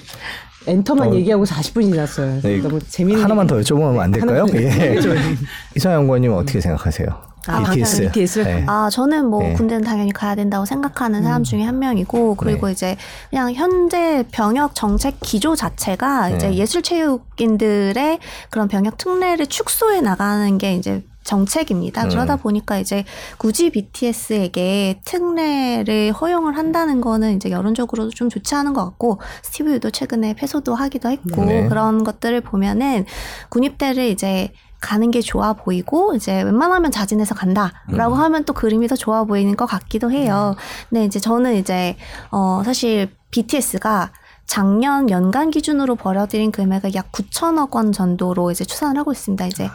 [0.66, 1.14] 엔터만 어.
[1.16, 2.40] 얘기하고 40분이 지났어요.
[2.40, 4.46] 네, 너무 재밌는 하나만 더 여쭤보면 안 될까요?
[4.54, 4.96] 예.
[5.76, 7.31] 이사 연구원님 어떻게 생각하세요?
[7.48, 8.02] 아, BTS.
[8.02, 8.38] BTS.
[8.40, 8.64] 네.
[8.68, 9.54] 아, 저는 뭐 네.
[9.54, 11.24] 군대는 당연히 가야 된다고 생각하는 음.
[11.24, 12.72] 사람 중에 한 명이고 그리고 네.
[12.72, 12.96] 이제
[13.30, 16.36] 그냥 현재 병역 정책 기조 자체가 네.
[16.36, 18.18] 이제 예술체육인들의
[18.50, 22.04] 그런 병역 특례를 축소해 나가는 게 이제 정책입니다.
[22.04, 22.08] 음.
[22.08, 23.04] 그러다 보니까 이제
[23.38, 29.90] 굳이 BTS에게 특례를 허용을 한다는 거는 이제 여론적으로도 좀 좋지 않은 것 같고 스티브 유도
[29.90, 31.68] 최근에 패소도 하기도 했고 네.
[31.68, 33.06] 그런 것들을 보면은
[33.50, 34.52] 군입대를 이제
[34.82, 39.64] 가는 게 좋아 보이고 이제 웬만하면 자진해서 간다라고 하면 또 그림이 더 좋아 보이는 것
[39.64, 40.54] 같기도 해요.
[40.90, 41.96] 근데 이제 저는 이제
[42.30, 44.12] 어 사실 BTS가
[44.44, 49.46] 작년 연간 기준으로 벌어들인 금액을 약 9천억 원 정도로 이제 추산을 하고 있습니다.
[49.46, 49.70] 이제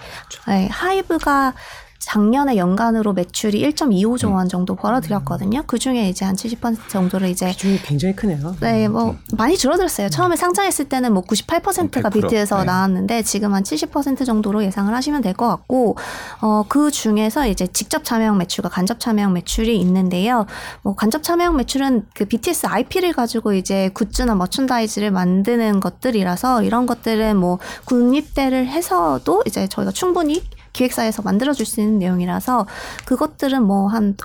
[0.47, 1.53] 네, 하이브가
[1.99, 5.63] 작년에 연간으로 매출이 1.25조 원 정도 벌어들였거든요.
[5.67, 8.55] 그 중에 이제 한 70% 정도를 이제 비중이 굉장히 크네요.
[8.59, 10.09] 네, 뭐 많이 줄어들었어요.
[10.09, 12.65] 처음에 상장했을 때는 뭐 98%가 100%, BT에서 네.
[12.65, 15.95] 나왔는데 지금 한 70% 정도로 예상을 하시면 될 것 같고
[16.41, 20.45] 어 그 중에서 이제 직접 참여형 매출과 간접 참여형 매출이 있는데요.
[20.81, 27.37] 뭐 간접 참여형 매출은 그 BTS IP를 가지고 이제 굿즈나 머천다이즈를 만드는 것들이라서 이런 것들은
[27.37, 30.43] 뭐 군입대를 해서도 이제 저희가 충분히
[30.77, 32.67] 기획사에서 만들어줄 수 있는 내용이라서
[33.05, 34.15] 그것들은 뭐 한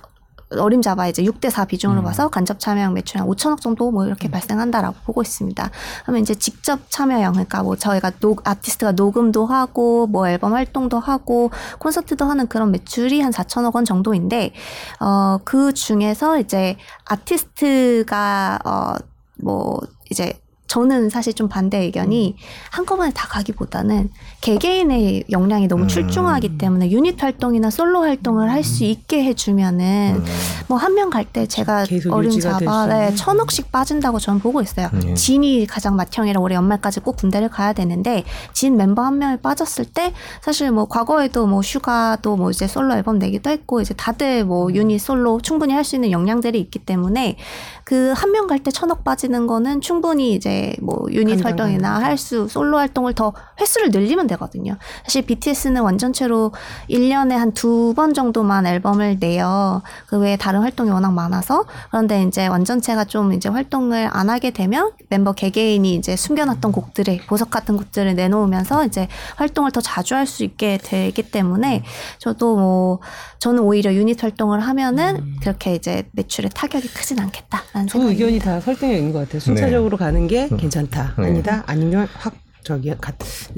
[0.54, 5.22] 어림잡아 이제 6대4 비중으로 봐서 간접 참여형 매출 한 5천억 정도 뭐 이렇게 발생한다라고 보고
[5.22, 5.70] 있습니다.
[6.04, 11.50] 하면 이제 직접 참여형 그러니까 뭐 저희가 녹 아티스트가 녹음도 하고 뭐 앨범 활동도 하고
[11.78, 14.52] 콘서트도 하는 그런 매출이 한 4천억 원 정도인데
[15.00, 16.76] 어 그 중에서 이제
[17.06, 19.12] 아티스트가 어
[19.44, 19.80] 뭐
[20.10, 20.38] 이제
[20.72, 22.34] 저는 사실 좀 반대 의견이
[22.70, 24.08] 한꺼번에 다 가기보다는
[24.40, 25.88] 개개인의 역량이 너무 음.
[25.88, 30.24] 출중하기 때문에 유닛 활동이나 솔로 활동을 할 수 있게 해주면은 음.
[30.68, 33.14] 뭐한 명 갈 때 제가 계속 어림 유지가 잡아 될수 네.
[33.16, 34.88] 천억씩 빠진다고 저는 보고 있어요.
[34.94, 35.14] 음.
[35.14, 40.12] 진이 가장 맏형이라 올해 연말까지 꼭 군대를 가야 되는데 진 멤버 한 명이 빠졌을 때
[40.40, 45.00] 사실 뭐 과거에도 뭐 슈가도 뭐 이제 솔로 앨범 내기도 했고 이제 다들 뭐 유닛
[45.00, 47.36] 솔로 충분히 할 수 있는 역량들이 있기 때문에
[47.84, 52.46] 그 한 명 갈 때 천억 빠지는 거는 충분히 이제 뭐 유닛 활동이나 할 수
[52.48, 54.76] 솔로 활동을 더 횟수를 늘리면 되거든요.
[55.04, 56.52] 사실 BTS는 완전체로
[56.90, 59.82] 1년에 한 두 번 정도만 앨범을 내요.
[60.06, 64.90] 그 외에 다른 활동이 워낙 많아서 그런데 이제 완전체가 좀 이제 활동을 안 하게 되면
[65.08, 70.44] 멤버 개개인이 이제 숨겨놨던 곡들을 보석 같은 곡들을 내놓으면서 이제 활동을 더 자주 할 수
[70.44, 71.82] 있게 되기 때문에
[72.18, 73.00] 저도 뭐
[73.40, 78.60] 저는 오히려 유닛 활동을 하면은 그렇게 이제 매출에 타격이 크진 않겠다라는 두 생각이 의견이 다
[78.60, 79.40] 설득력 있는 것 같아요.
[79.40, 81.14] 순차적으로 가는 게 괜찮다.
[81.18, 81.26] 네.
[81.26, 81.62] 아니다.
[81.66, 82.34] 아니면 확
[82.64, 83.16] 저기 각,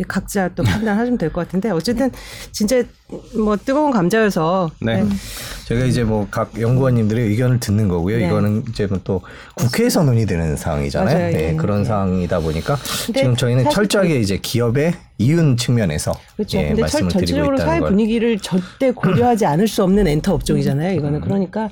[0.09, 2.11] 각자 또 판단하시면 될 것 같은데 어쨌든
[2.53, 2.83] 진짜
[3.39, 5.05] 뭐 뜨거운 감자여서 네.
[5.69, 8.17] 저희가 이제 뭐 각 연구원님들의 의견을 듣는 거고요.
[8.19, 8.27] 네.
[8.27, 9.21] 이거는 이제 뭐또
[9.57, 11.19] 국회에서 논의되는 사항이잖아요.
[11.19, 11.33] 맞아요.
[11.33, 11.55] 네, 예.
[11.55, 11.85] 그런 예.
[11.85, 16.57] 사항이다 보니까 근데 지금 저희는 철저하게 이제 기업의 이윤 측면에서 그렇죠.
[16.59, 17.91] 예, 근데 드리고 전체적으로 사회 걸.
[17.91, 20.95] 분위기를 절대 고려하지 않을 수 없는 엔터 업종이잖아요.
[20.99, 21.69] 이거는 그러니까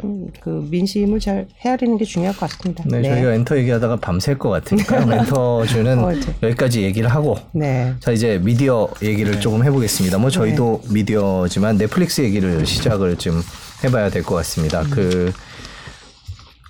[0.00, 2.84] 좀 그 민심을 잘 헤아리는 게 중요할 것 같습니다.
[2.86, 5.10] 네, 저희가 엔터 얘기하다가 밤샐 것 같으니까요.
[5.12, 7.94] 엔터 주는 어, 저- 여기까지 얘기를 하고 네.
[8.00, 10.18] 자 이제 미디어 얘기를 조금 해보겠습니다.
[10.18, 13.42] 뭐 저희도 미디어지만 넷플릭스 얘기를 시작을 좀
[13.84, 14.82] 해봐야 될 것 같습니다.
[14.90, 15.32] 그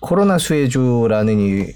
[0.01, 1.67] 코로나 수혜주라는 이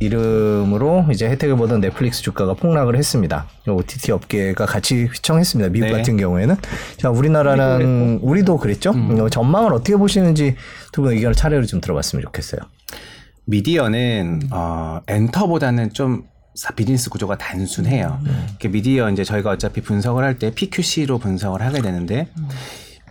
[0.00, 3.46] 이름으로 이제 혜택을 보던 넷플릭스 주가가 폭락을 했습니다.
[3.68, 5.70] OTT 업계가 같이 휘청했습니다.
[5.70, 5.92] 미국 네.
[5.92, 6.56] 같은 경우에는
[6.96, 8.90] 자 우리나라는 우리도 그랬죠.
[8.92, 10.56] 어, 전망을 어떻게 보시는지
[10.92, 12.60] 두 분 의견을 차례로 좀 들어봤으면 좋겠어요.
[13.44, 16.24] 미디어는 어, 엔터보다는 좀
[16.54, 18.20] 사- 비즈니스 구조가 단순해요.
[18.50, 22.26] 이렇게 미디어 이제 저희가 어차피 분석을 할 때 PQC로 분석을 하게 되는데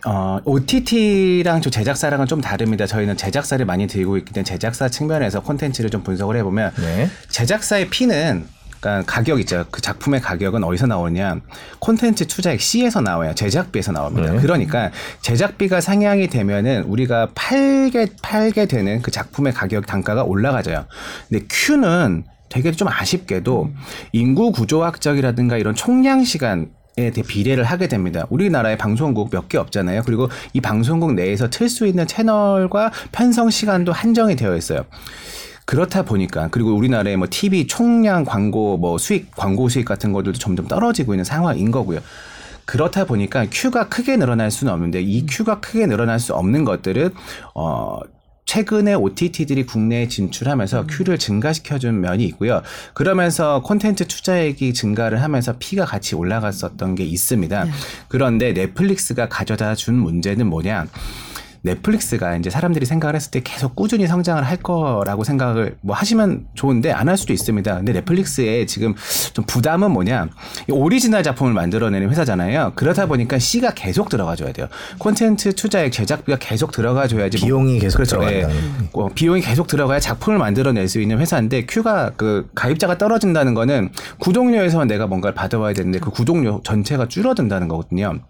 [0.06, 2.86] 어, OTT랑 저 제작사랑은 좀 다릅니다.
[2.86, 7.10] 저희는 제작사를 많이 들고 있기 때문에 제작사 측면에서 콘텐츠를 좀 분석을 해보면 네.
[7.28, 8.46] 제작사의 피는
[8.80, 9.66] 그러니까 가격 있죠.
[9.70, 11.40] 그 작품의 가격은 어디서 나오냐?
[11.78, 13.34] 콘텐츠 투자액 C에서 나와요.
[13.34, 14.32] 제작비에서 나옵니다.
[14.32, 14.40] 네.
[14.40, 14.90] 그러니까
[15.20, 20.86] 제작비가 상향이 되면은 우리가 팔게 팔게 되는 그 작품의 가격 단가가 올라가져요.
[21.28, 23.70] 근데 Q는 되게 좀 아쉽게도
[24.12, 28.26] 인구 구조학적이라든가 이런 총량 시간 에 대해 비례를 하게 됩니다.
[28.30, 30.02] 우리나라에 방송국 몇 개 없잖아요.
[30.04, 34.84] 그리고 이 방송국 내에서 틀 수 있는 채널과 편성 시간도 한정이 되어 있어요.
[35.66, 40.66] 그렇다 보니까 그리고 우리나라의 뭐 TV 총량 광고 뭐 수익 광고 수익 같은 것들도 점점
[40.66, 42.00] 떨어지고 있는 상황인 거고요.
[42.64, 47.10] 그렇다 보니까 큐가 크게 늘어날 수는 없는데 이 큐가 크게 늘어날 수 없는 것들은
[47.54, 48.00] 어
[48.50, 52.62] 최근에 OTT들이 국내에 진출하면서 큐를 증가시켜준 면이 있고요.
[52.94, 57.66] 그러면서 콘텐츠 투자액이 증가를 하면서 P가 같이 올라갔었던 게 있습니다.
[58.08, 60.88] 그런데 넷플릭스가 가져다 준 문제는 뭐냐?
[61.62, 66.90] 넷플릭스가 이제 사람들이 생각을 했을 때 계속 꾸준히 성장을 할 거라고 생각을 뭐 하시면 좋은데
[66.92, 67.74] 안 할 수도 있습니다.
[67.76, 68.94] 근데 넷플릭스에 지금
[69.32, 70.28] 좀 부담은 뭐냐?
[70.68, 72.72] 이 오리지널 작품을 만들어내는 회사잖아요.
[72.76, 74.68] 그러다 보니까 C가 계속 들어가줘야 돼요.
[74.98, 78.20] 콘텐츠 투자액 제작비가 계속 들어가줘야지 뭐- 비용이 계속 그렇죠.
[78.20, 78.54] 들어간다는.
[78.56, 78.88] 예.
[78.92, 83.90] 어, 비용이 계속 들어가야 작품을 만들어낼 수 있는 회사인데 Q가 그 가입자가 떨어진다는 거는
[84.20, 88.20] 구독료에서만 내가 뭔가를 받아와야 되는데 그 구독료 전체가 줄어든다는 거거든요.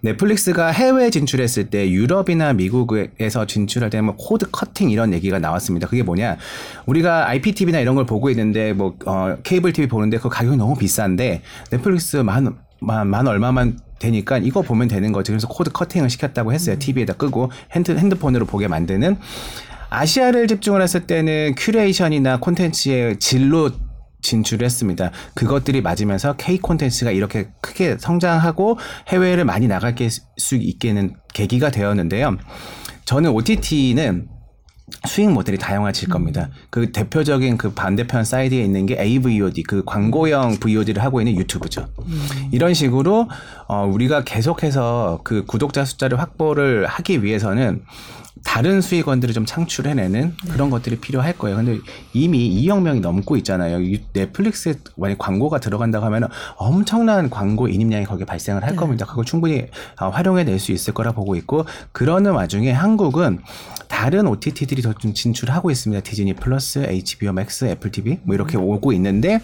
[0.00, 5.86] 넷플릭스가 해외 진출했을 때 유럽이나 미국에서 진출할 때는 뭐 cord cutting 이런 얘기가 나왔습니다.
[5.86, 6.36] 그게 뭐냐?
[6.86, 11.42] 우리가 IPTV나 이런 걸 보고 있는데 뭐 어, 케이블 TV 보는데 그 가격이 너무 비싼데
[11.70, 15.30] 넷플릭스 만, 만, 만 얼마만 되니까 이거 보면 되는 거지.
[15.30, 16.76] 그래서 cord cutting을 시켰다고 했어요.
[16.78, 19.16] TV에다 끄고 핸드, 핸드폰으로 보게 만드는
[19.90, 23.70] 아시아를 집중을 했을 때는 curation이나 콘텐츠의 질로
[24.22, 25.10] 진출을 했습니다.
[25.34, 32.36] 그것들이 맞으면서 K 콘텐츠가 이렇게 크게 성장하고 해외를 많이 나갈 게- 수 있게는 계기가 되었는데요.
[33.04, 34.28] 저는 OTT는
[35.08, 36.50] 수익 모델이 다양해질 겁니다.
[36.70, 41.88] 그 대표적인 그 반대편 사이드에 있는 게 AVOD, 그 광고형 VOD를 하고 있는 유튜브죠.
[42.52, 43.28] 이런 식으로
[43.68, 47.82] 어, 우리가 계속해서 그 구독자 숫자를 확보를 하기 위해서는
[48.44, 51.56] 다른 수익원들을 좀 창출해내는 그런 것들이 필요할 거예요.
[51.56, 51.78] 근데
[52.12, 53.80] 이미 2억 명이 넘고 있잖아요.
[53.80, 59.06] 이 넷플릭스에 만약 광고가 들어간다고 하면 엄청난 광고 인입량이 거기에 발생을 할 겁니다.
[59.06, 59.66] 그걸 충분히
[60.00, 63.40] 어, 활용해낼 수 있을 거라 보고 있고 그러는 와중에 한국은
[63.88, 66.02] 다른 OTT들이 더 좀 진출하고 있습니다.
[66.02, 69.40] 디즈니 플러스, HBO 맥스, 애플 TV 뭐 이렇게 오고 있는데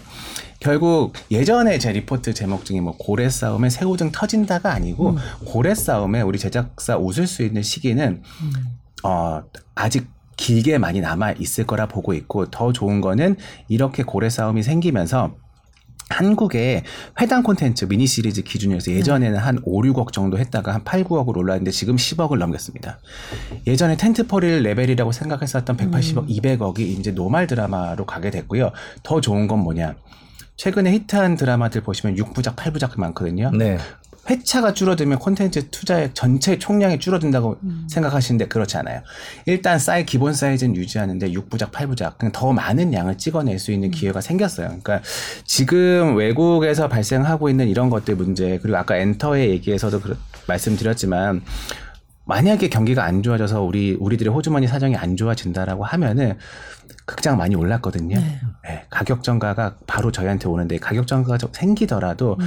[0.59, 6.37] 결국 예전에 제 리포트 제목 중에 뭐 고래 싸움에 새우등 터진다가 아니고 고래 싸움에 우리
[6.37, 8.21] 제작사 웃을 수 있는 시기는
[9.03, 9.43] 어
[9.75, 13.35] 아직 길게 많이 남아 있을 거라 보고 있고 더 좋은 거는
[13.67, 15.35] 이렇게 고래 싸움이 생기면서
[16.09, 16.83] 한국의
[17.21, 21.71] 회당 콘텐츠 미니 시리즈 기준이어서 예전에는 한 5, 6억 정도 했다가 한 8, 9억으로 올랐는데
[21.71, 22.99] 지금 10억을 넘겼습니다.
[23.67, 28.71] 예전에 텐트포릴 레벨이라고 생각했었던 180억, 200억이 이제 노말 드라마로 가게 됐고요.
[29.03, 29.95] 더 좋은 건 뭐냐?
[30.57, 33.51] 최근에 히트한 드라마들 보시면 6부작, 8부작 많거든요.
[33.51, 33.77] 네.
[34.29, 37.57] 회차가 줄어들면 콘텐츠 투자액 전체 총량이 줄어든다고
[37.87, 39.01] 생각하시는데 그렇지 않아요.
[39.45, 44.21] 일단 사이 기본 사이즈는 유지하는데 6부작, 8부작 그냥 더 많은 양을 찍어낼 수 있는 기회가
[44.21, 44.67] 생겼어요.
[44.67, 45.01] 그러니까
[45.45, 50.15] 지금 외국에서 발생하고 있는 이런 것들 문제 그리고 아까 엔터의 얘기에서도 그렇-
[50.47, 51.41] 말씀드렸지만
[52.25, 56.37] 만약에 경기가 안 좋아져서 우리 우리들의 호주머니 사정이 안 좋아진다라고 하면은
[57.05, 58.17] 극장 많이 올랐거든요.
[58.63, 62.37] 네, 가격 전가가 바로 저희한테 오는데 가격 전가가 좀 생기더라도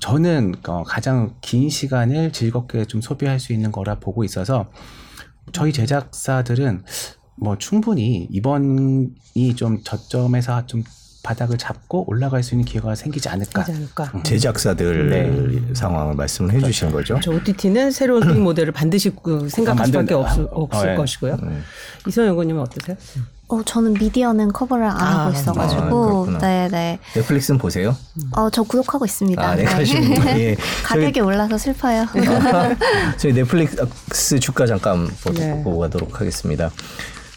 [0.00, 4.70] 저는 어, 가장 긴 시간을 즐겁게 좀 소비할 수 있는 거라 보고 있어서
[5.52, 6.84] 저희 제작사들은
[7.36, 10.82] 뭐 충분히 이번이 좀 저점에서 좀
[11.22, 13.64] 바닥을 잡고 올라갈 수 있는 기회가 생기지 않을까.
[13.68, 14.22] 않을까.
[14.22, 15.74] 제작사들 네.
[15.74, 17.18] 상황을 말씀을 해주신 거죠.
[17.20, 20.18] 저 OTT는 새로운 모델을 반드시 그 생각할 아, 수밖에 만든다.
[20.18, 20.96] 없, 아, 없을 어, 예.
[20.96, 21.36] 것이고요.
[22.06, 22.96] 이선 의원님은 어떠세요?
[23.48, 26.38] 어, 저는 미디어는 커버를 안 아, 하고 아, 있어가지고, 그렇구나.
[26.38, 26.98] 네, 네.
[27.14, 27.96] 넷플릭스는 보세요.
[28.32, 29.40] 어, 저 구독하고 있습니다.
[29.40, 30.20] 아, 네, 가시군요.
[30.38, 30.56] 예.
[30.84, 32.06] 가격이 올라서 슬퍼요.
[33.18, 35.62] 저희 넷플릭스 주가 잠깐 네.
[35.62, 36.72] 보고 가도록 하겠습니다.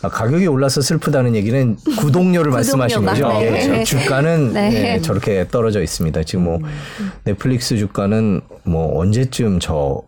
[0.01, 3.27] 아, 가격이 올라서 슬프다는 얘기는 구독료를 말씀하신 거죠.
[3.27, 3.79] 네.
[3.79, 4.93] 예, 주가는 네.
[4.95, 6.23] 예, 저렇게 떨어져 있습니다.
[6.23, 6.59] 지금 뭐
[7.23, 10.01] 넷플릭스 주가는 뭐 언제쯤 저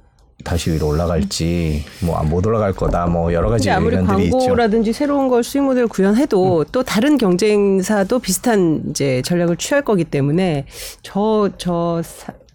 [0.44, 4.38] 다시 위로 올라갈지 뭐 못 올라갈 거다 뭐 여러 가지 아무리 의견들이 있죠.
[4.38, 4.40] 음.
[4.40, 10.66] 광고라든지 새로운 걸 수익 모델 구현해도 또 다른 경쟁사도 비슷한 이제 전략을 취할 거기 때문에
[11.04, 12.02] 저 저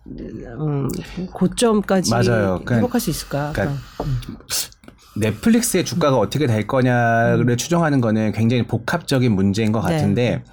[0.08, 0.88] 음,
[1.32, 2.60] 고점까지 맞아요.
[2.64, 3.50] 그러니까- 회복할 수 있을까?
[3.52, 3.76] 그러니까
[5.16, 9.94] 넷플릭스의 주가가 어떻게 될 거냐를 추정하는 거는 굉장히 복합적인 문제인 것 네.
[9.94, 10.44] 같은데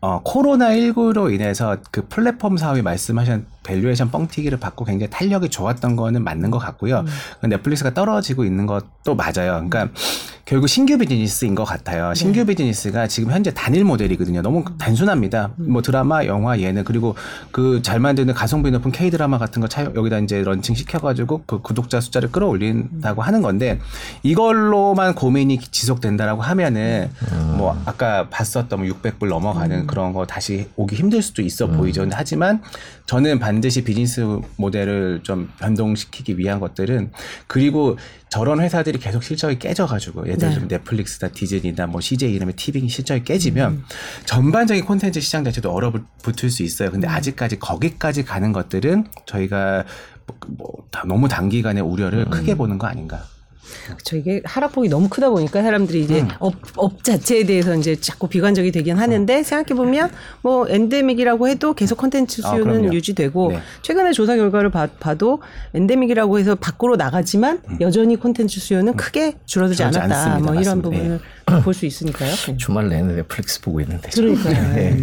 [0.00, 6.24] 어, 코로나 19로 인해서 그 플랫폼 사업이 말씀하신 valuation 뻥튀기를 받고 굉장히 탄력이 좋았던 거는
[6.24, 7.04] 맞는 것 같고요.
[7.42, 9.62] 넷플릭스가 떨어지고 있는 것도 맞아요.
[9.68, 9.88] 그러니까
[10.46, 12.14] 결국 신규 비즈니스인 것 같아요.
[12.14, 14.40] 신규 비즈니스가 지금 현재 단일 모델이거든요.
[14.40, 15.50] 너무 단순합니다.
[15.56, 17.14] 뭐 드라마, 영화, 예능 그리고
[17.52, 21.60] 그 잘 만드는 가성비 높은 K 드라마 같은 거 차, 여기다 이제 런칭 시켜가지고 그
[21.60, 23.78] 구독자 숫자를 끌어올린다고 하는 건데
[24.22, 27.10] 이걸로만 고민이 지속된다라고 하면은
[27.56, 32.06] 뭐 아까 봤었던 뭐 600불 넘어가는 그런 거 다시 오기 힘들 수도 있어 보이죠.
[32.12, 32.62] 하지만
[33.06, 34.20] 저는 반 드시 비즈니스
[34.56, 37.12] 모델을 좀 변동시키기 위한 것들은
[37.46, 37.98] 그리고
[38.28, 40.54] 저런 회사들이 계속 실적이 깨져가지고 예를 들어 네.
[40.54, 43.84] 좀 넷플릭스나 디즈니나 뭐 CJ ENM의 TV 실적이 깨지면
[44.26, 46.90] 전반적인 콘텐츠 시장 자체도 얼어붙을 수 있어요.
[46.90, 49.84] 근데 아직까지 거기까지 가는 것들은 저희가
[50.26, 53.24] 뭐, 뭐, 다 너무 단기간에 우려를 크게 보는 거 아닌가.
[53.86, 54.16] 그렇죠.
[54.16, 56.28] 이게 하락폭이 너무 크다 보니까 사람들이 이제 음.
[56.38, 60.10] 업, 업 자체에 대해서 이제 자꾸 비관적이 되긴 하는데 생각해 보면
[60.42, 62.94] 뭐 endemic이라고 해도 계속 컨텐츠 아, 수요는 그럼요.
[62.94, 63.58] 유지되고 네.
[63.82, 64.88] 최근에 조사 결과를 봐,
[65.18, 65.42] 도
[65.74, 69.88] endemic이라고 해서 밖으로 나가지만 여전히 콘텐츠 수요는 크게 줄어들지 음.
[69.88, 70.04] 않았다.
[70.04, 70.38] 않습니다.
[70.52, 70.88] 뭐 이런 맞습니다.
[70.92, 71.18] 예.
[71.44, 72.34] 부분을 볼수 있으니까요.
[72.58, 74.10] 주말 내내 넷플릭스 보고 있는데.
[74.10, 74.54] 그러니까요.
[74.74, 74.96] 네.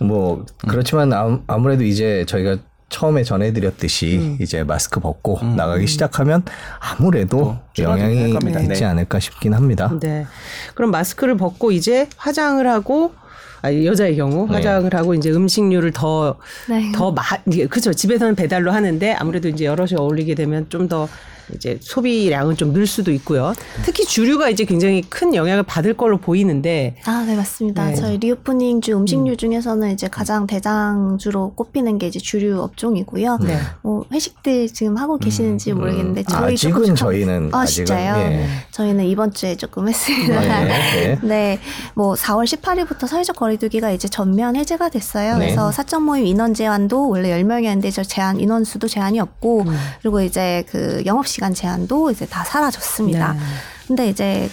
[0.00, 2.58] 뭐 그렇지만 아무- 아무래도 이제 저희가
[2.96, 4.38] 처음에 전해드렸듯이 음.
[4.40, 6.42] 이제 마스크 벗고 나가기 시작하면
[6.78, 8.60] 아무래도 영향이 할 겁니다.
[8.60, 8.84] 있지 네.
[8.86, 9.92] 않을까 싶긴 합니다.
[10.00, 10.26] 네.
[10.74, 13.12] 그럼 마스크를 벗고 이제 화장을 하고
[13.60, 14.54] 아, 여자의 경우 네.
[14.54, 16.36] 화장을 하고 이제 음식류를 더
[16.70, 16.90] 네.
[16.92, 17.22] 더 마,
[17.68, 17.92] 그렇죠.
[17.92, 21.06] 집에서는 배달로 하는데 아무래도 이제 여럿이 어울리게 되면 좀더
[21.54, 23.54] 이제 소비량은 좀 늘 수도 있고요.
[23.84, 27.86] 특히 주류가 이제 굉장히 큰 영향을 받을 걸로 보이는데 아, 네, 맞습니다.
[27.86, 27.94] 네.
[27.94, 33.38] 저희 reopening 주 음식류 중에서는 이제 가장 대장주로 꼽히는 게 이제 주류 업종이고요.
[33.42, 33.58] 네.
[33.82, 38.16] 뭐 회식들 지금 하고 계시는지 모르겠는데 저희 조금씩 하고- 저희는 아, 아직은, 진짜요?
[38.32, 38.46] 예.
[38.72, 40.40] 저희는 이번 주에 조금 했습니다.
[40.40, 41.18] 네, 네.
[41.22, 41.58] 네,
[41.94, 45.38] 뭐 4월 18일부터 사회적 거리두기가 이제 전면 해제가 됐어요.
[45.38, 45.46] 네.
[45.46, 49.76] 그래서 사적 모임 인원 제한도 원래 10명이었는데 저 제한 인원 수도 제한이 없고 음.
[50.02, 53.32] 그리고 이제 그 영업 시간 제한도 이제 다 사라졌습니다.
[53.32, 53.40] 네.
[53.86, 54.50] 근데 이제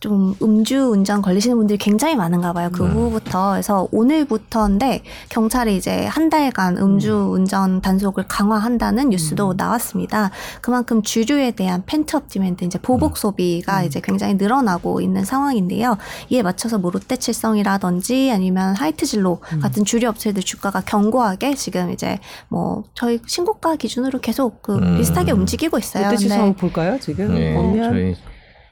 [0.00, 2.70] 좀 음주 운전 걸리시는 분들이 굉장히 많은가 봐요.
[2.72, 3.52] 그 후부터.
[3.52, 10.30] 그래서 오늘부터인데 경찰이 이제 한 달간 음주 운전 단속을 강화한다는 뉴스도 나왔습니다.
[10.60, 15.96] 그만큼 주류에 대한 pent-up demand 이제 보복 소비가 이제 굉장히 늘어나고 있는 상황인데요.
[16.30, 22.18] 이에 맞춰서 뭐 롯데칠성이라든지 아니면 하이트진로 같은 주류 업체들 주가가 견고하게 지금 이제
[22.48, 24.96] 뭐 저희 신고가 기준으로 계속 그 음.
[24.98, 26.04] 비슷하게 움직이고 있어요.
[26.04, 26.98] 롯데칠성 볼까요?
[27.00, 28.16] 지금 네, 보면 저희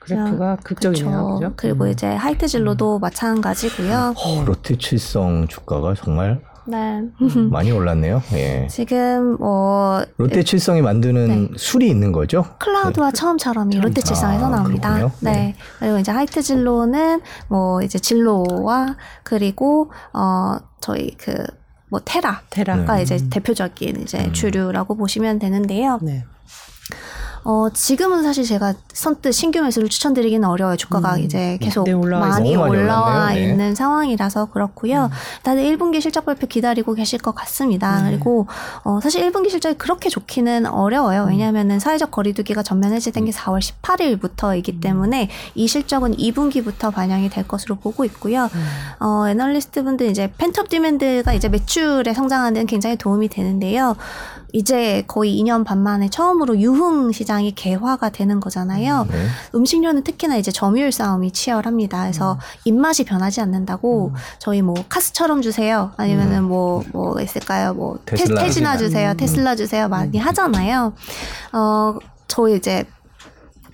[0.04, 1.10] 그래프가 극적이네요.
[1.10, 1.34] 그쵸.
[1.34, 1.52] 그죠?
[1.56, 1.90] 그리고 음.
[1.90, 4.14] 이제 하이트 진로도 마찬가지고요.
[4.16, 7.02] 어, 롯데칠성 주가가 정말 네.
[7.50, 8.22] 많이 올랐네요.
[8.32, 8.66] 예.
[8.70, 12.44] 지금 뭐 롯데칠성이 만드는 술이 있는 거죠?
[12.58, 14.94] 클라우드와 처음처럼이 롯데칠성에서 아, 나옵니다.
[14.94, 15.12] 그렇군요.
[15.20, 15.32] 네.
[15.32, 15.54] 네.
[15.78, 23.00] 그리고 이제 하이트 진로는 뭐 이제 진로와 그리고 어 저희 그뭐 테라가 테라.
[23.00, 25.98] 이제 대표적인 이제 주류라고 보시면 되는데요.
[26.00, 26.24] 네.
[27.44, 30.76] 어, 지금은 사실 제가 선뜻 신규 매수를 추천드리기는 어려워요.
[30.76, 31.20] 주가가 음.
[31.20, 33.32] 이제 계속 네, 올라와 많이 올라와.
[33.32, 33.42] 네.
[33.42, 34.50] 있는 상황이라서 음.
[34.50, 35.10] 그렇고요.
[35.42, 38.02] 다들 1분기 실적 발표 기다리고 계실 것 같습니다.
[38.02, 38.10] 네.
[38.10, 38.46] 그리고
[38.82, 41.26] 어, 사실 1분기 실적이 그렇게 좋기는 어려워요.
[41.28, 47.76] 왜냐하면은 사회적 거리두기가 전면 해제된 게 4월 18일부터이기 때문에 이 실적은 2분기부터 반영이 될 것으로
[47.76, 48.48] 보고 있고요.
[49.00, 53.96] 어, 애널리스트 분들 이제 펜트업 디맨드가 이제 매출에 성장하는 데는 굉장히 도움이 되는데요.
[54.54, 59.04] 이제 거의 2년 반 만에 처음으로 유흥 시장이 개화가 되는 거잖아요.
[59.10, 59.26] 네.
[59.52, 62.02] 음식료는 특히나 이제 점유율 싸움이 치열합니다.
[62.02, 65.90] 그래서 입맛이 변하지 않는다고 저희 뭐 카스처럼 주세요.
[65.96, 67.74] 아니면은 뭐, 뭐 있을까요?
[67.74, 68.42] 뭐 테, 테슬라.
[68.44, 69.10] 테지나 주세요.
[69.10, 69.16] 음.
[69.16, 69.88] 테슬라 주세요.
[69.88, 70.92] 많이 하잖아요.
[71.52, 71.98] 어,
[72.28, 72.84] 저희 이제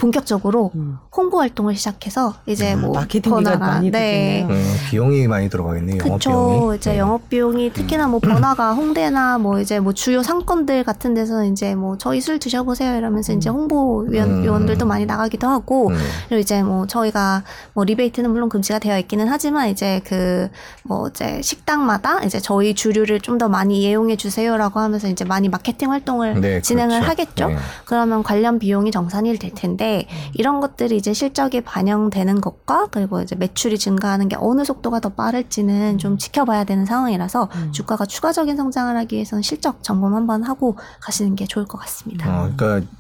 [0.01, 0.99] 본격적으로 음.
[1.15, 4.45] 홍보 활동을 시작해서 이제 뭐 마케팅비가 번화가, 많이 네.
[4.47, 4.49] 들겠네요.
[4.49, 5.99] 음, 비용이 많이 들어가겠네요.
[6.19, 6.77] 비용이.
[6.77, 6.99] 이제 네.
[6.99, 11.99] 영업 비용이 특히나 뭐 번화가, 홍대나 뭐 이제 뭐 주요 상권들 같은 데서 이제 뭐
[11.99, 14.43] 저희 술 드셔보세요 이러면서 이제 홍보 위원, 음.
[14.43, 15.97] 위원들도 많이 나가기도 하고 음.
[16.29, 17.43] 그리고 이제 뭐 저희가
[17.75, 20.49] 뭐 리베이트는 물론 금지가 되어 있기는 하지만 이제 그
[20.85, 25.93] 뭐 이제 식당마다 이제 저희 주류를 좀 더 많이 이용해 주세요라고 하면서 이제 많이 마케팅
[25.93, 27.11] 활동을 네, 진행을 그렇죠.
[27.11, 27.49] 하겠죠.
[27.49, 27.57] 네.
[27.87, 29.90] 그러면 관련 비용이 정산이 될 텐데
[30.35, 35.99] 이런 것들이 이제 실적에 반영되는 것과 그리고 이제 매출이 증가하는 게 어느 속도가 더 빠를지는
[35.99, 37.73] 좀 지켜봐야 되는 상황이라서 음.
[37.73, 42.45] 주가가 추가적인 성장을 하기 위해서는 실적 점검 한번 하고 가시는 게 좋을 것 같습니다.
[42.45, 42.91] 어, 그러니까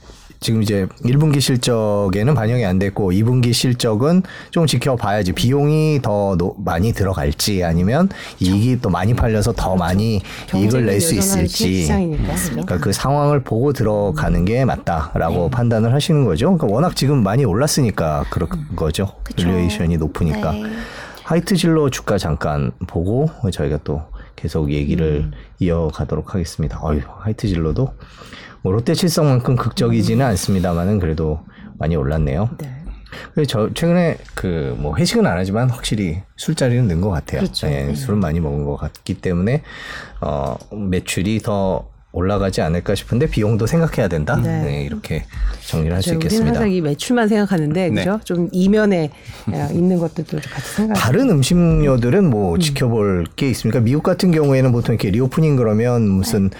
[0.40, 6.92] 지금 이제 1분기 실적에는 반영이 안 됐고 2분기 실적은 좀 지켜봐야지 비용이 더 노- 많이
[6.94, 8.08] 들어갈지 아니면
[8.40, 10.22] 이익이 또 많이 팔려서 더 많이
[10.54, 11.86] 이익을 낼 수 있을지?
[12.52, 16.46] 그러니까 그 상황을 보고 들어가는 게 맞다라고 판단을 하시는 거죠.
[16.56, 19.12] 그러니까 워낙 지금 많이 올랐으니까 그런 거죠.
[19.22, 19.46] 그쵸.
[19.46, 20.52] valuation이 높으니까.
[20.52, 20.62] 네.
[21.22, 24.02] 하이트 진로 주가 잠깐 보고 저희가 또
[24.36, 26.80] 계속 얘기를 이어가도록 하겠습니다.
[26.82, 27.92] 어휴, 하이트진로도
[28.62, 31.40] 뭐 롯데 칠성만큼 극적이지는 않습니다만은 그래도
[31.78, 32.50] 많이 올랐네요.
[32.58, 32.76] 네.
[33.48, 37.40] 저 최근에 그 뭐 회식은 안 하지만 확실히 술자리는 는 것 같아요.
[37.40, 37.66] 그렇죠.
[37.66, 39.62] 예, 술은 많이 먹은 것 같기 때문에
[40.20, 44.36] 어 매출이 더 올라가지 않을까 싶은데 비용도 생각해야 된다.
[44.36, 44.62] 네.
[44.62, 45.24] 네, 이렇게
[45.66, 46.18] 정리를 할수 그렇죠.
[46.18, 46.60] 우리는 있겠습니다.
[46.60, 47.94] 항상 이 매출만 생각하는데 네.
[47.94, 48.20] 그죠?
[48.24, 49.10] 좀 이면에
[49.46, 50.94] 어, 있는 것들도 좀 같이 생각.
[50.94, 53.80] 다른 음식료들은 뭐 지켜볼 게 있습니까?
[53.80, 56.50] 미국 같은 경우에는 보통 이렇게 reopening 그러면 무슨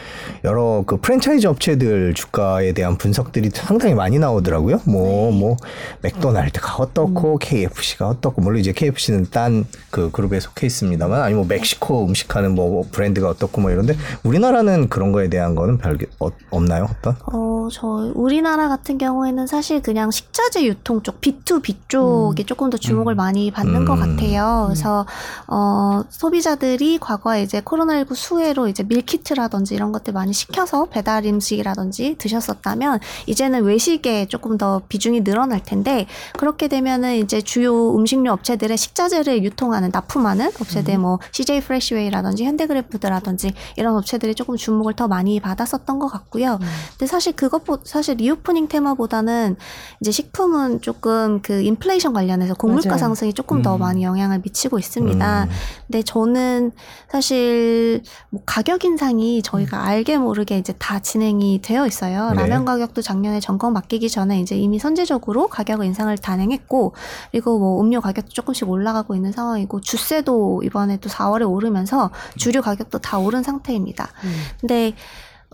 [0.44, 4.80] 여러 그 프랜차이즈 업체들 주가에 대한 분석들이 상당히 많이 나오더라고요.
[4.84, 5.57] 뭐, 뭐,
[6.03, 12.05] 맥도날드가 어떻고, KFC가 어떻고, 물론 이제 KFC는 딴 그 그룹에 속해 있습니다만, 아니 뭐 멕시코
[12.07, 16.88] 음식하는 뭐 브랜드가 어떻고 뭐 이런데, 우리나라는 그런 거에 대한 거는 별 어, 없나요?
[16.91, 17.16] 어떤?
[17.32, 23.14] 어, 저 우리나라 같은 경우에는 사실 그냥 식자재 유통 쪽 B2B 쪽이 조금 더 주목을
[23.14, 24.16] 많이 받는 것 음.
[24.16, 24.64] 같아요.
[24.66, 25.07] 그래서
[25.47, 33.01] 어, 소비자들이 과거에 이제 코로나19 수혜로 이제 밀키트라든지 이런 것들 많이 시켜서 배달 음식이라든지 드셨었다면
[33.26, 36.07] 이제는 외식에 조금 더 비중이 늘어날 텐데
[36.38, 43.97] 그렇게 되면은 이제 주요 음식료 업체들의 식자재를 유통하는 납품하는 업체들 뭐 CJ 프레시웨이라든지 현대그린푸드라든지 이런
[43.97, 46.59] 업체들이 조금 주목을 더 많이 받았었던 것 같고요.
[46.91, 49.57] 근데 사실 그것보 사실 reopening 테마보다는
[50.01, 52.99] 이제 식품은 조금 그 인플레이션 관련해서 곡물가 맞아요.
[52.99, 53.81] 상승이 조금 더 음.
[53.81, 55.45] 많이 영향을 미치고 있습니다.
[55.45, 55.51] 음.
[55.87, 56.72] 근데 저는
[57.09, 62.31] 사실 뭐 가격 인상이 저희가 알게 모르게 이제 다 진행이 되어 있어요.
[62.31, 62.37] 네.
[62.37, 66.95] 라면 가격도 작년에 정권 바뀌기 전에 이제 이미 선제적으로 가격 인상을 단행했고
[67.31, 72.99] 그리고 뭐 음료 가격도 조금씩 올라가고 있는 상황이고 주세도 이번에 또 4월에 오르면서 주류 가격도
[72.99, 74.09] 다 오른 상태입니다.
[74.24, 74.43] 음.
[74.61, 74.95] 근데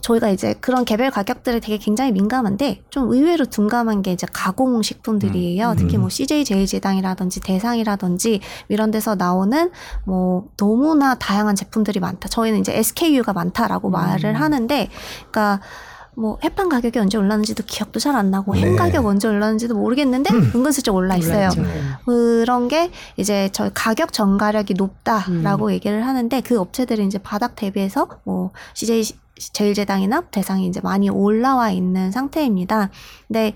[0.02, 5.70] 저희가 이제 그런 개별 가격들에 되게 굉장히 민감한데 좀 의외로 둔감한 게 이제 가공 식품들이에요.
[5.70, 5.76] 음.
[5.76, 9.70] 특히 뭐 CJ 제일제당이라든지 대상이라든지 이런 데서 나오는
[10.04, 12.28] 뭐 너무나 다양한 제품들이 많다.
[12.28, 14.88] 저희는 이제 SKU가 많다라고 말을 하는데,
[15.30, 15.60] 그러니까.
[16.18, 18.76] 뭐 햇반 가격이 언제 올랐는지도 기억도 잘 안 나고 햄 네.
[18.76, 21.50] 가격 언제 올랐는지도 모르겠는데 은근슬쩍 올라 있어요.
[22.06, 28.50] 그런 게 이제 저희 가격 전가력이 높다라고 얘기를 하는데 그 업체들이 이제 바닥 대비해서 뭐
[28.72, 29.04] CJ
[29.38, 32.90] 제일제당이나 대상이 이제 많이 올라와 있는 상태입니다.
[33.26, 33.54] 근데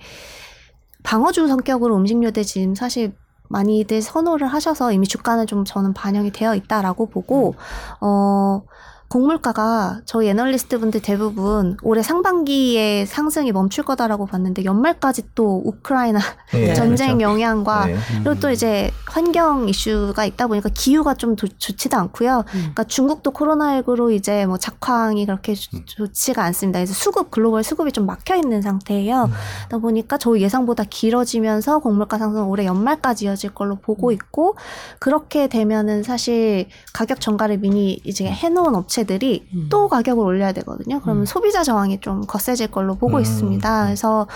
[1.02, 3.14] 방어주 성격으로 음식료들 지금 사실
[3.48, 7.54] 많이들 선호를 하셔서 이미 주가는 좀 저는 반영이 되어 있다라고 보고
[8.00, 8.62] 어
[9.10, 16.20] 곡물가가 저희 애널리스트 분들 대부분 올해 상반기에 상승이 멈출 거다라고 봤는데 연말까지 또 우크라이나
[16.52, 17.22] 네, 전쟁 그렇죠.
[17.32, 17.96] 영향과 네.
[18.22, 22.44] 그리고 또 이제 환경 이슈가 있다 보니까 기후가 좀 도- 좋지도 않고요.
[22.52, 26.78] 그러니까 중국도 코로나19로 이제 뭐 작황이 그렇게 좋- 좋지가 않습니다.
[26.78, 29.28] 그래서 수급 글로벌 수급이 좀 막혀 있는 상태예요.
[29.66, 34.54] 그러다 보니까 저희 예상보다 길어지면서 곡물가 상승 올해 연말까지 이어질 걸로 보고 있고
[35.00, 41.00] 그렇게 되면은 사실 가격 전가를 미리 이제 해놓은 업체 들이 또 가격을 올려야 되거든요.
[41.00, 43.22] 그러면 소비자 저항이 좀 거세질 걸로 보고 음.
[43.22, 43.84] 있습니다.
[43.84, 44.26] 그래서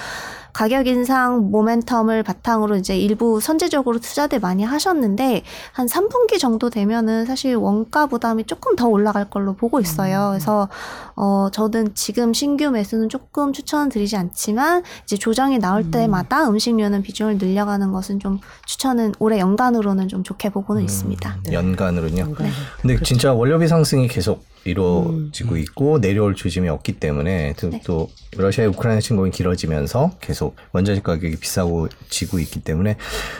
[0.54, 5.42] 가격 인상 모멘텀을 바탕으로 이제 일부 선제적으로 투자들 많이 하셨는데
[5.72, 10.28] 한 3분기 정도 되면은 사실 원가 부담이 조금 더 올라갈 걸로 보고 있어요.
[10.30, 10.68] 그래서
[11.16, 17.90] 어 저는 지금 신규 매수는 조금 추천드리지 않지만 이제 조정이 나올 때마다 음식료는 비중을 늘려가는
[17.90, 21.36] 것은 좀 추천은 올해 연간으로는 좀 좋게 보고는 있습니다.
[21.48, 22.34] 음, 연간으로는요.
[22.38, 22.50] 네.
[22.80, 27.80] 근데 진짜 원료비 상승이 계속 이루어지고 있고 내려올 조짐이 없기 때문에 또, 네.
[27.84, 32.96] 또 러시아의 우크라이나 침공이 길어지면서 계속 원자재 가격이 비싸고 지고 있기 때문에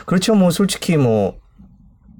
[0.06, 0.34] 그렇죠.
[0.34, 1.38] 뭐 솔직히 뭐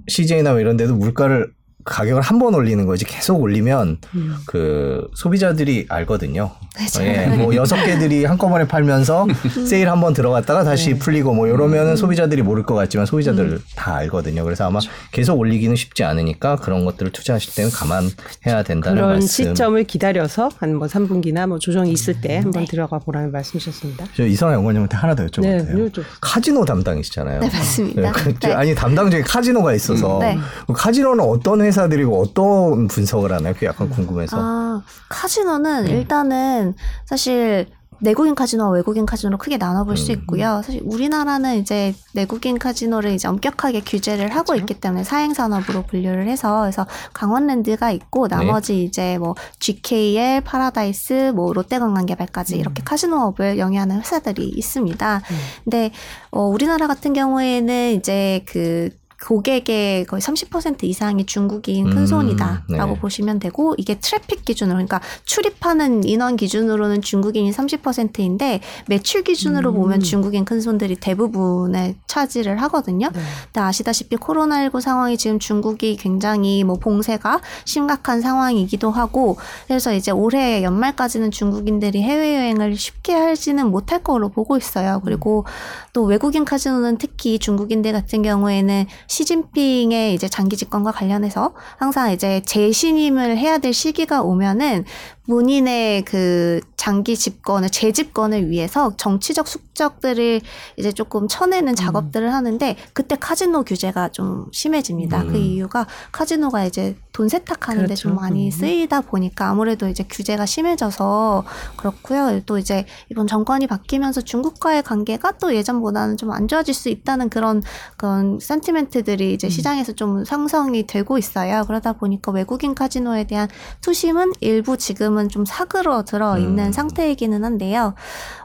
[0.08, 1.52] CJ나 뭐 이런 데도 물가를
[1.84, 4.36] 가격을 한 번 올리는 거지 계속 올리면 음.
[4.46, 6.50] 그 소비자들이 알거든요.
[6.74, 7.04] 그렇죠.
[7.04, 9.26] 예, 뭐 여섯 개들이 한꺼번에 팔면서
[9.68, 14.42] 세일 한 번 들어갔다가 다시 풀리고 뭐 이러면은 소비자들이 모를 것 같지만 소비자들 다 알거든요.
[14.44, 14.80] 그래서 아마
[15.12, 19.28] 계속 올리기는 쉽지 않으니까 그런 것들을 투자하실 때는 감안해야 된다는 그런 말씀.
[19.44, 24.06] 시점을 기다려서 한 뭐 3분기나 뭐 조정이 있을 때 한번 들어가 보라는 말씀이셨습니다.
[24.16, 25.88] 저 이성아 연구원님한테 하나 더 여쭤봐도 네, 돼요.
[25.92, 27.38] 좀 카지노 담당이시잖아요.
[27.40, 28.02] 네, 맞습니다.
[28.02, 28.52] 네, 그, 네.
[28.52, 30.36] 아니 담당 중에 카지노가 있어서 네.
[30.74, 33.54] 카지노는 어떤 회사 들이고 어떤 분석을 하나요?
[33.54, 34.36] 그게 약간 궁금해서.
[34.40, 37.66] 아, 카지노는 일단은 사실
[38.00, 40.18] 내국인 카지노와 외국인 카지노로 크게 나눠볼 수 음.
[40.18, 40.60] 있고요.
[40.64, 46.60] 사실 우리나라는 이제 내국인 카지노를 이제 엄격하게 규제를 하고 있기 때문에 사행 산업으로 분류를 해서
[46.60, 55.22] 그래서 강원랜드가 있고 나머지 이제 뭐 GKL, 파라다이스, 뭐 롯데관광개발까지 이렇게 카지노업을 영위하는 회사들이 있습니다.
[55.64, 55.90] 근데
[56.30, 58.90] 어, 우리나라 같은 경우에는 이제 그
[59.22, 63.00] 고객의 거의 30% 이상이 중국인 음, 큰손이다라고 네.
[63.00, 69.74] 보시면 되고 이게 트래픽 기준으로 그러니까 출입하는 인원 기준으로는 중국인이 30%인데 매출 기준으로 음.
[69.74, 73.08] 보면 중국인 큰 손들이 대부분의 차지를 하거든요.
[73.12, 73.20] 네.
[73.46, 79.36] 근데 아시다시피 코로나19 상황이 지금 중국이 굉장히 뭐 봉쇄가 심각한 상황이기도 하고
[79.66, 85.00] 그래서 이제 올해 연말까지는 중국인들이 해외 여행을 쉽게 하지는 못할 거로 보고 있어요.
[85.04, 85.44] 그리고
[85.92, 93.38] 또 외국인 카지노는 특히 중국인들 같은 경우에는 시진핑의 이제 장기 집권과 관련해서 항상 이제 재신임을
[93.38, 94.84] 해야 될 시기가 오면은
[95.26, 100.42] 본인의 그 장기 집권을 재집권을 위해서 정치적 숙적들을
[100.76, 105.22] 이제 조금 쳐내는 작업들을 하는데 그때 카지노 규제가 좀 심해집니다.
[105.22, 105.32] 음.
[105.32, 108.08] 그 이유가 카지노가 이제 돈 세탁하는데 그렇죠.
[108.08, 108.50] 좀 많이 음.
[108.50, 111.44] 쓰이다 보니까 아무래도 이제 규제가 심해져서
[111.76, 112.40] 그렇고요.
[112.44, 117.62] 또 이제 이번 정권이 바뀌면서 중국과의 관계가 또 예전보다는 좀 안 좋아질 수 있다는 그런
[117.96, 119.34] 그런 센티멘트들이 음.
[119.34, 121.64] 이제 시장에서 좀 상성이 되고 있어요.
[121.66, 123.48] 그러다 보니까 외국인 카지노에 대한
[123.80, 126.72] 투심은 일부 지금 은 좀 사그러들어 있는 음.
[126.72, 127.94] 상태이기는 한데요.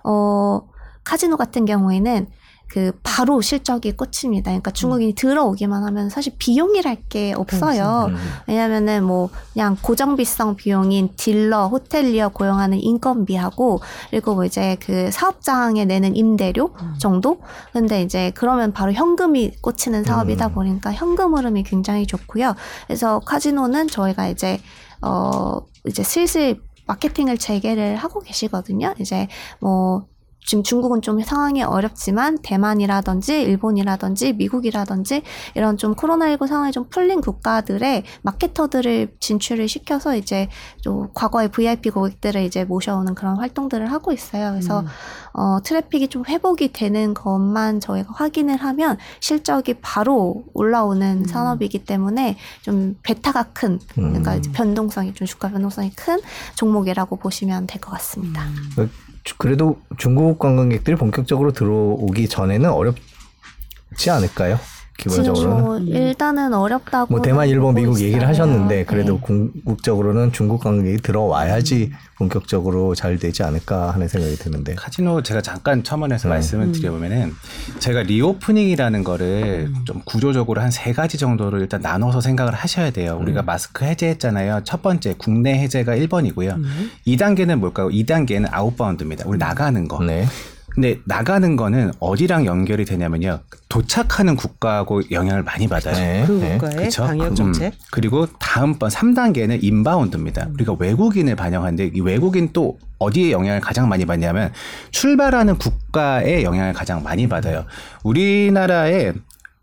[0.03, 0.61] 어,
[1.03, 2.27] 카지노 같은 경우에는
[2.71, 4.51] 그 바로 실적이 꽂힙니다.
[4.51, 8.05] 그러니까 중국인이 들어오기만 하면 사실 비용이랄 게 없어요.
[8.09, 8.15] 음.
[8.47, 13.79] 왜냐면은 뭐 그냥 고정비성 비용인 딜러, 호텔리어 고용하는 인건비하고
[14.11, 17.41] 그리고 뭐 이제 그 사업장에 내는 임대료 정도?
[17.73, 20.53] 근데 이제 그러면 바로 현금이 꽂히는 사업이다 음.
[20.53, 22.53] 보니까 현금 흐름이 굉장히 좋고요.
[22.85, 24.59] 그래서 카지노는 저희가 이제
[25.01, 25.59] 어
[25.89, 28.95] 이제 슬슬 마케팅을 재개를 하고 계시거든요.
[28.99, 29.27] 이제
[29.59, 30.07] 뭐
[30.45, 35.21] 지금 중국은 좀 상황이 어렵지만 대만이라든지 일본이라든지 미국이라든지
[35.55, 40.47] 이런 좀 코로나19 상황이 좀 풀린 국가들의 마케터들을 진출을 시켜서 이제
[40.81, 44.51] 좀 과거의 VIP 고객들을 이제 모셔오는 그런 활동들을 하고 있어요.
[44.51, 44.87] 그래서 음.
[45.33, 51.25] 어, 트래픽이 좀 회복이 되는 것만 저희가 확인을 하면 실적이 바로 올라오는 음.
[51.25, 54.39] 산업이기 때문에 좀 베타가 큰 그러니까 음.
[54.39, 56.19] 이제 변동성이 좀 주가 변동성이 큰
[56.55, 58.43] 종목이라고 보시면 될 것 같습니다.
[58.77, 58.89] 음.
[59.37, 64.59] 그래도 중국 관광객들이 본격적으로 들어오기 전에는 어렵지 않을까요?
[64.99, 65.63] 기본적으로는.
[65.63, 69.19] 뭐 일단은 어렵다고 뭐 대만, 일본, 미국 얘기를 하셨는데 그래도 네.
[69.21, 74.75] 궁극적으로는 중국 관광객이 들어와야지 본격적으로 잘 되지 않을까 하는 생각이 드는데.
[74.75, 76.35] 카지노 제가 잠깐 첨언해서 네.
[76.35, 76.71] 말씀을 음.
[76.73, 77.33] 드려보면은
[77.79, 83.17] 제가 reopening이라는 거를 좀 구조적으로 한 세 가지 정도를 일단 나눠서 생각을 하셔야 돼요.
[83.21, 84.61] 우리가 마스크 해제했잖아요.
[84.65, 86.55] 첫 번째 국내 해제가 1번이고요.
[86.55, 86.91] 음.
[87.07, 87.89] 2단계는 뭘까요?
[87.89, 89.23] 2단계는 outbound입니다.
[89.27, 90.03] 우리 나가는 거.
[90.03, 90.25] 네.
[90.69, 93.39] 근데 나가는 거는 어디랑 연결이 되냐면요.
[93.67, 95.95] 도착하는 국가하고 영향을 많이 받아요.
[95.95, 96.23] 네.
[96.25, 96.57] 그 네.
[96.57, 97.05] 국가의 그쵸?
[97.05, 97.73] 방역 음, 정책.
[97.91, 100.49] 그리고 다음번 3단계는 인바운드입니다.
[100.53, 104.51] 우리가 외국인을 반영하는데 이 외국인 또 어디에 영향을 가장 많이 받냐면
[104.91, 107.65] 출발하는 국가에 영향을 가장 많이 받아요.
[108.03, 109.13] 우리나라에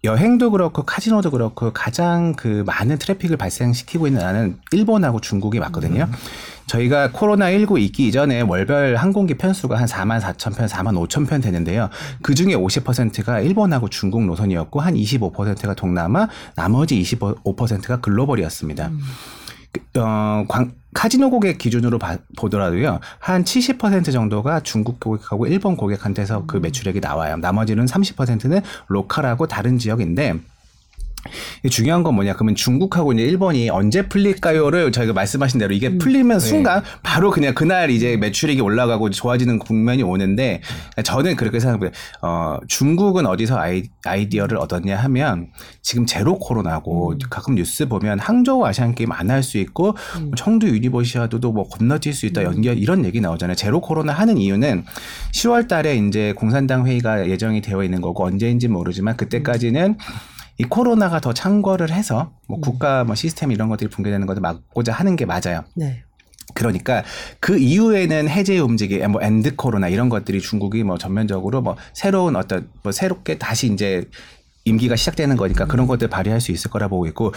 [0.05, 6.09] 여행도 그렇고 카지노도 그렇고 가장 그 많은 트래픽을 발생시키고 있는 나라는 일본하고 중국이 맞거든요.
[6.67, 11.89] 저희가 코로나19 있기 이전에 월별 항공기 편수가 한 4만 4천 편, 4만 5천 편 되는데요.
[12.23, 18.91] 그 중에 50%가 일본하고 중국 노선이었고 한 25%가 동남아, 나머지 25%가 글로벌이었습니다.
[19.73, 26.47] 그, 어, 광- 카지노 고객 기준으로 봐- 보더라도요, 한 70% 정도가 중국 고객하고 일본 고객한테서
[26.47, 27.37] 그 매출액이 나와요.
[27.37, 30.35] 나머지는 30%는 로컬하고 다른 지역인데,
[31.71, 32.35] 중요한 건 뭐냐?
[32.35, 37.91] 그러면 중국하고 이제 일본이 언제 풀릴까요를 저희가 말씀하신 대로 이게 풀리면 순간 바로 그냥 그날
[37.91, 40.61] 이제 매출액이 올라가고 좋아지는 국면이 오는데
[41.05, 41.91] 저는 그렇게 생각해요.
[42.23, 45.49] 어, 중국은 어디서 아이, 아이디어를 얻었냐 하면
[45.83, 50.69] 지금 제로 코로나고 가끔 뉴스 보면 항저우 아시안 게임 안 할 수 있고 뭐 청두
[50.69, 53.55] 유니버시아드도 뭐 건너뛸 수 있다 연결 이런 얘기 나오잖아요.
[53.57, 54.85] 제로 코로나 하는 이유는
[55.35, 59.97] 10월 달에 이제 공산당 회의가 예정이 되어 있는 거고 언제인지 모르지만 그때까지는
[60.59, 65.17] 이 코로나가 더 창궐을 해서 뭐 국가 뭐 시스템 이런 것들이 붕괴되는 것을 막고자 하는
[65.17, 65.65] 게 맞아요.
[65.75, 66.03] 네.
[66.55, 67.03] 그러니까
[67.41, 72.69] 그 이후에는 해제 움직임, 뭐 end 코로나 이런 것들이 중국이 뭐 전면적으로 뭐 새로운 어떤
[72.83, 74.09] 뭐 새롭게 다시 이제
[74.65, 77.33] 임기가 시작되는 거니까 그런 것들 발휘할 수 있을 거라 보고 있고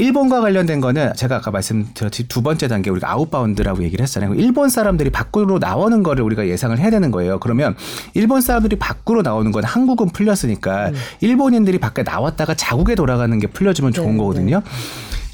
[0.00, 4.34] 일본과 관련된 거는 제가 아까 말씀드렸듯이 두 번째 단계 우리가 outbound라고 얘기를 했잖아요.
[4.34, 7.40] 일본 사람들이 밖으로 나오는 거를 우리가 예상을 해야 되는 거예요.
[7.40, 7.74] 그러면
[8.14, 14.12] 일본 사람들이 밖으로 나오는 건 한국은 풀렸으니까 일본인들이 밖에 나왔다가 자국에 돌아가는 게 풀려주면 좋은
[14.12, 14.62] 네, 거거든요.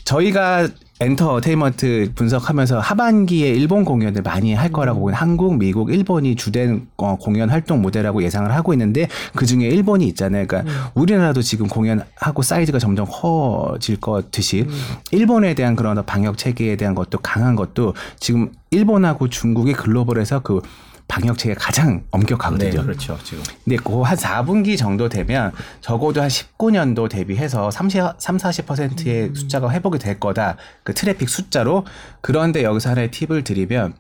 [0.07, 0.69] 저희가
[1.01, 7.51] 엔터테인먼트 분석하면서 하반기에 일본 공연을 많이 할 거라고 보고 한국, 미국, 일본이 주된 어, 공연
[7.51, 10.47] 활동 모델하고 예상을 하고 있는데 그 중에 일본이 있잖아요.
[10.47, 14.67] 그러니까 우리나라도 지금 공연하고 사이즈가 점점 커질 것 듯이
[15.11, 20.61] 일본에 대한 그런 방역 체계에 대한 것도 강한 것도 지금 일본하고 중국이 글로벌에서 그
[21.07, 22.71] 방역 체계가 가장 엄격하거든요.
[22.71, 23.19] 네, 그렇죠.
[23.23, 23.43] 지금.
[23.65, 30.19] 근데 그한 4분기 정도 되면 적어도 한 19년도 대비해서 30, 3, 40%의 숫자가 회복이 될
[30.19, 30.57] 거다.
[30.83, 31.85] 그 트래픽 숫자로.
[32.21, 33.95] 그런데 여기서 하나의 팁을 드리면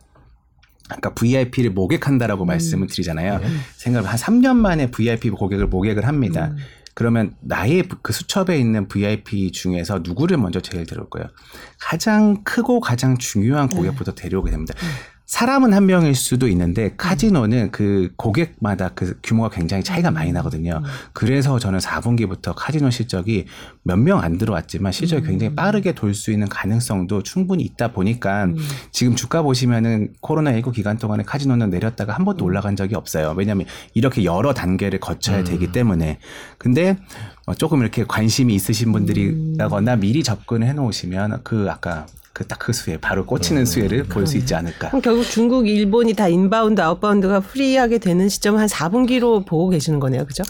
[0.89, 3.41] 아까 VIP를 모객한다라고 말씀을 드리잖아요.
[3.77, 6.53] 생각을 한 3년 만에 VIP 고객을 모객을 합니다.
[6.95, 11.27] 그러면 나의 그 수첩에 있는 VIP 중에서 누구를 먼저 제일 데려올 거예요?
[11.81, 14.75] 가장 크고 가장 중요한 고객부터 데려오게 됩니다.
[15.35, 20.80] 사람은 한 명일 수도 있는데 카지노는 그 고객마다 그 규모가 굉장히 차이가 많이 나거든요.
[21.12, 23.47] 그래서 저는 4분기부터 카지노 실적이
[23.82, 28.47] 몇 명 안 들어왔지만 실적이 굉장히 빠르게 돌 수 있는 가능성도 충분히 있다 보니까
[28.93, 33.35] 지금 주가 보시면은 코로나19 기간 동안에 카지노는 내렸다가 한 번도 올라간 적이 없어요.
[33.37, 36.20] 왜냐하면 이렇게 여러 단계를 거쳐야 되기 때문에.
[36.59, 36.97] 근데
[37.47, 42.72] 어, 조금 이렇게 관심이 있으신 분들이라거나 미리 접근을 해 놓으시면 그 아까 그 딱 그
[42.72, 44.89] 수혜 바로 꽂히는 수혜를 볼 수 있지 않을까.
[44.89, 50.24] 그럼 결국 중국, 일본이 다 inbound, outbound가 free하게 되는 시점 한 4분기로 보고 계시는 거네요.
[50.26, 50.43] 그죠?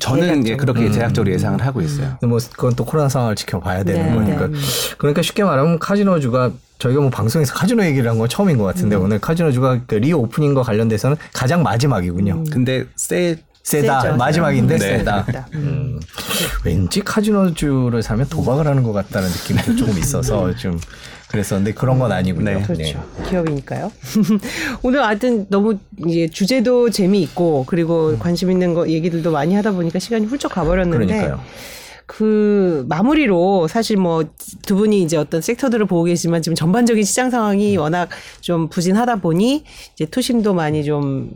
[0.00, 0.74] 저는 예, 대략적으로.
[0.74, 2.18] 그렇게 대략적으로 예상을 하고 있어요.
[2.22, 4.58] 뭐 그건 또 코로나 상황을 지켜봐야 되는 네, 거니까.
[4.98, 9.18] 그러니까 쉽게 말하면 카지노주가 저희가 뭐 방송에서 카지노 얘기를 한 건 처음인 것 같은데 오늘
[9.18, 12.44] 카지노주가 그 re opening과 관련돼서는 가장 마지막이군요.
[12.52, 14.16] 근데 세 세다 세죠.
[14.16, 14.98] 마지막인데 네.
[14.98, 15.24] 세다.
[15.24, 15.48] 세다.
[15.54, 15.98] 음.
[16.64, 20.78] 왠지 카지노주를 사면 도박을 하는 것 같다는 느낌도 조금 있어서 좀
[21.28, 22.44] 그랬었는데 그런 건 아니군요.
[22.50, 22.62] 네.
[22.62, 23.04] 그렇죠.
[23.28, 23.90] 기업이니까요.
[24.82, 30.26] 오늘 하여튼 너무 이제 주제도 재미있고 그리고 관심 있는 거 얘기들도 많이 하다 보니까 시간이
[30.26, 31.40] 훌쩍 가버렸는데 그러니까요.
[32.06, 34.24] 그 마무리로 사실 뭐
[34.62, 38.08] 두 분이 이제 어떤 섹터들을 보고 계시지만 지금 전반적인 시장 상황이 워낙
[38.40, 41.30] 좀 부진하다 보니 이제 투심도 많이 좀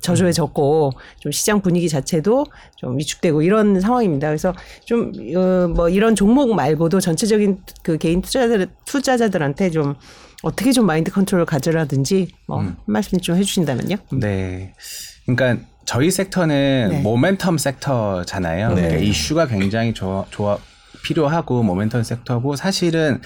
[0.00, 4.28] 저조해졌고 좀 시장 분위기 자체도 좀 위축되고 이런 상황입니다.
[4.28, 4.54] 그래서
[4.84, 5.12] 좀
[5.74, 9.94] 뭐 이런 종목 말고도 전체적인 그 개인 투자자들 투자자들한테 좀
[10.42, 13.96] 어떻게 좀 마인드 컨트롤을 가져라든지 뭐한 말씀 좀 해주신다면요.
[14.12, 14.74] 네.
[15.26, 17.02] 그러니까 저희 섹터는 네.
[17.02, 18.68] 모멘텀 섹터잖아요.
[18.70, 18.74] 네.
[18.74, 20.58] 그러니까 이슈가 굉장히 좋아, 좋아
[21.02, 23.20] 필요하고 모멘텀 섹터고 사실은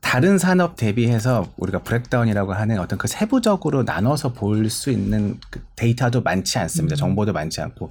[0.00, 6.22] 다른 산업 대비해서 우리가 breakdown이라고 하는 어떤 그 세부적으로 나눠서 볼 수 있는 그 데이터도
[6.22, 6.94] 많지 않습니다.
[6.96, 7.90] 정보도 많지 않고.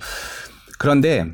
[0.79, 1.25] 그런데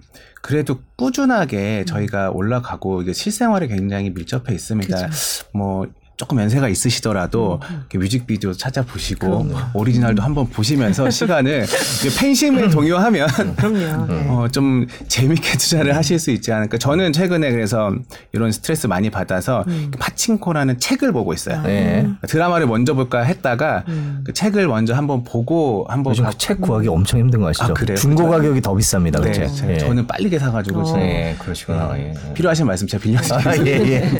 [0.41, 5.09] 그래도 꾸준하게 저희가 올라가고 이게 실생활에 굉장히 밀접해 있습니다.
[5.53, 5.85] 뭐
[6.15, 14.05] 조금 연세가 있으시더라도 이렇게 뮤직비디오 찾아보시고 오리지널도 한번 보시면서 시간을 이제 팬심을 동요하면 그럼요.
[14.13, 14.25] 네.
[14.29, 16.77] 어, 좀 재밌게 투자를 하실 수 있지 않을까.
[16.77, 17.91] 저는 최근에 그래서
[18.31, 19.65] 이런 스트레스 많이 받아서
[19.99, 21.61] 파친코라는 책을 보고 있어요.
[21.63, 22.07] 네.
[22.27, 23.83] 드라마를 먼저 볼까 했다가
[24.23, 27.65] 그 책을 먼저 한번 보고 한번 요즘 가- 그책 구하기 엄청 힘든 거 아시죠?
[27.65, 27.97] 아, 그래요?
[27.97, 28.29] 중고.
[28.29, 29.21] 가격이 더 비쌉니다.
[29.21, 29.55] 네, 그죠?
[29.55, 29.77] 제가 예.
[29.79, 31.91] 저는 빠르게 사가지고 지금 네, 그러시구나.
[31.97, 32.13] 예.
[32.35, 33.51] 필요하신 말씀 제가 빌려드릴게요.
[33.51, 34.11] 아, 예, 예.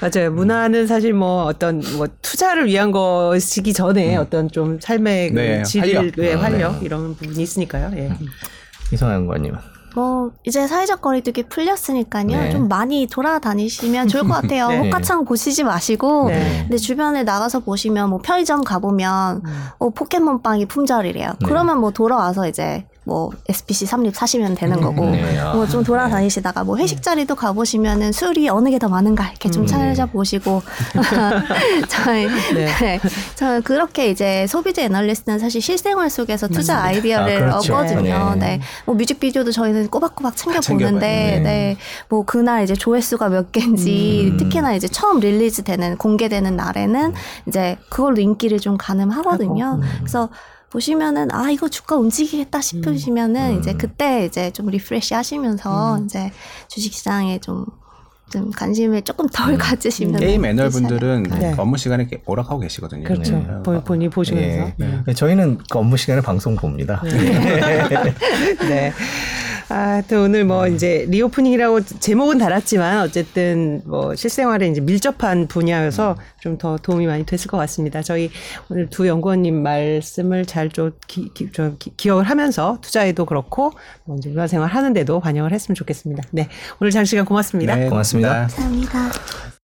[0.00, 0.30] 맞아요.
[0.30, 5.94] 문화는 사실 뭐 어떤 뭐 투자를 위한 것이기 전에 어떤 좀 삶의 그 네, 질의,
[5.94, 6.18] 활력.
[6.18, 7.90] 의 아, 활력 이런 부분이 있으니까요.
[7.96, 8.12] 예.
[8.92, 9.54] 이성현 관님.
[9.94, 12.26] 뭐 이제 사회적 거리두기 풀렸으니까요.
[12.26, 12.50] 네.
[12.50, 14.68] 좀 많이 돌아다니시면 좋을 것 같아요.
[14.68, 14.78] 네.
[14.78, 16.58] 호가창 보시지 마시고 네.
[16.64, 19.64] 근데 주변에 나가서 보시면 뭐 편의점 가보면 음.
[19.78, 21.28] 어, 포켓몬빵이 품절이래요.
[21.30, 21.46] 네.
[21.46, 26.64] 그러면 뭐 돌아와서 이제 뭐 SPC 3립 사시면 되는 거고 네, 아, 뭐 좀 돌아다니시다가
[26.64, 30.60] 뭐 회식 자리도 가보시면은 술이 어느 게 더 많은가 이렇게 좀 찾아보시고
[31.88, 32.66] 저희 네.
[32.80, 33.00] 네.
[33.36, 37.74] 저는 그렇게 이제 소비재 애널리스트는 사실 실생활 속에서 투자 아이디어를 아, 그렇죠.
[37.76, 38.34] 얻거든요.
[38.34, 38.40] 네.
[38.58, 38.60] 네.
[38.84, 40.60] 뭐 뮤직비디오도 저희는 꼬박꼬박 챙겨.
[40.60, 41.40] 보는데, 네.
[41.40, 41.76] 네.
[42.08, 44.36] 뭐 그날 이제 조회수가 몇 개인지, 음.
[44.36, 47.14] 특히나 이제 처음 release 되는, 공개되는 날에는
[47.46, 49.80] 이제 그걸로 인기를 좀 가늠하거든요.
[50.00, 50.28] 그래서
[50.76, 53.58] 보시면은, 아, 이거 주가 움직이겠다 싶으시면은 음.
[53.60, 56.30] 이제 그때 이제 좀 refresh 하시면서 이제
[56.68, 57.64] 주식시장에 좀,
[58.30, 61.54] 좀 관심을 조금 덜 가지시면 게임 애널 분들은 네.
[61.56, 63.04] 업무 시간에 오락하고 계시거든요.
[63.04, 63.36] 그렇죠.
[63.38, 63.46] 네.
[63.64, 64.72] 본- 본인이 보시면서.
[64.80, 65.00] 예.
[65.06, 67.00] 네, 저희는 그 업무 시간에 방송 봅니다.
[68.68, 68.92] 네.
[69.68, 76.56] 아, 또 오늘 뭐 이제 reopening이라고 제목은 달았지만 어쨌든 뭐 실생활에 이제 밀접한 분야여서 좀
[76.58, 78.02] 더 도움이 많이 됐을 것 같습니다.
[78.02, 78.30] 저희
[78.70, 81.48] 오늘 두 연구원님 말씀을 잘좀 기, 기,
[81.96, 83.72] 기 억을 하면서 투자에도 그렇고
[84.04, 86.22] 뭐 이제 문화생활 하는데도 반영을 했으면 좋겠습니다.
[86.30, 86.48] 네.
[86.80, 87.74] 오늘 장시간 고맙습니다.
[87.76, 88.32] 네, 고맙습니다.
[88.48, 89.55] 감사합니다.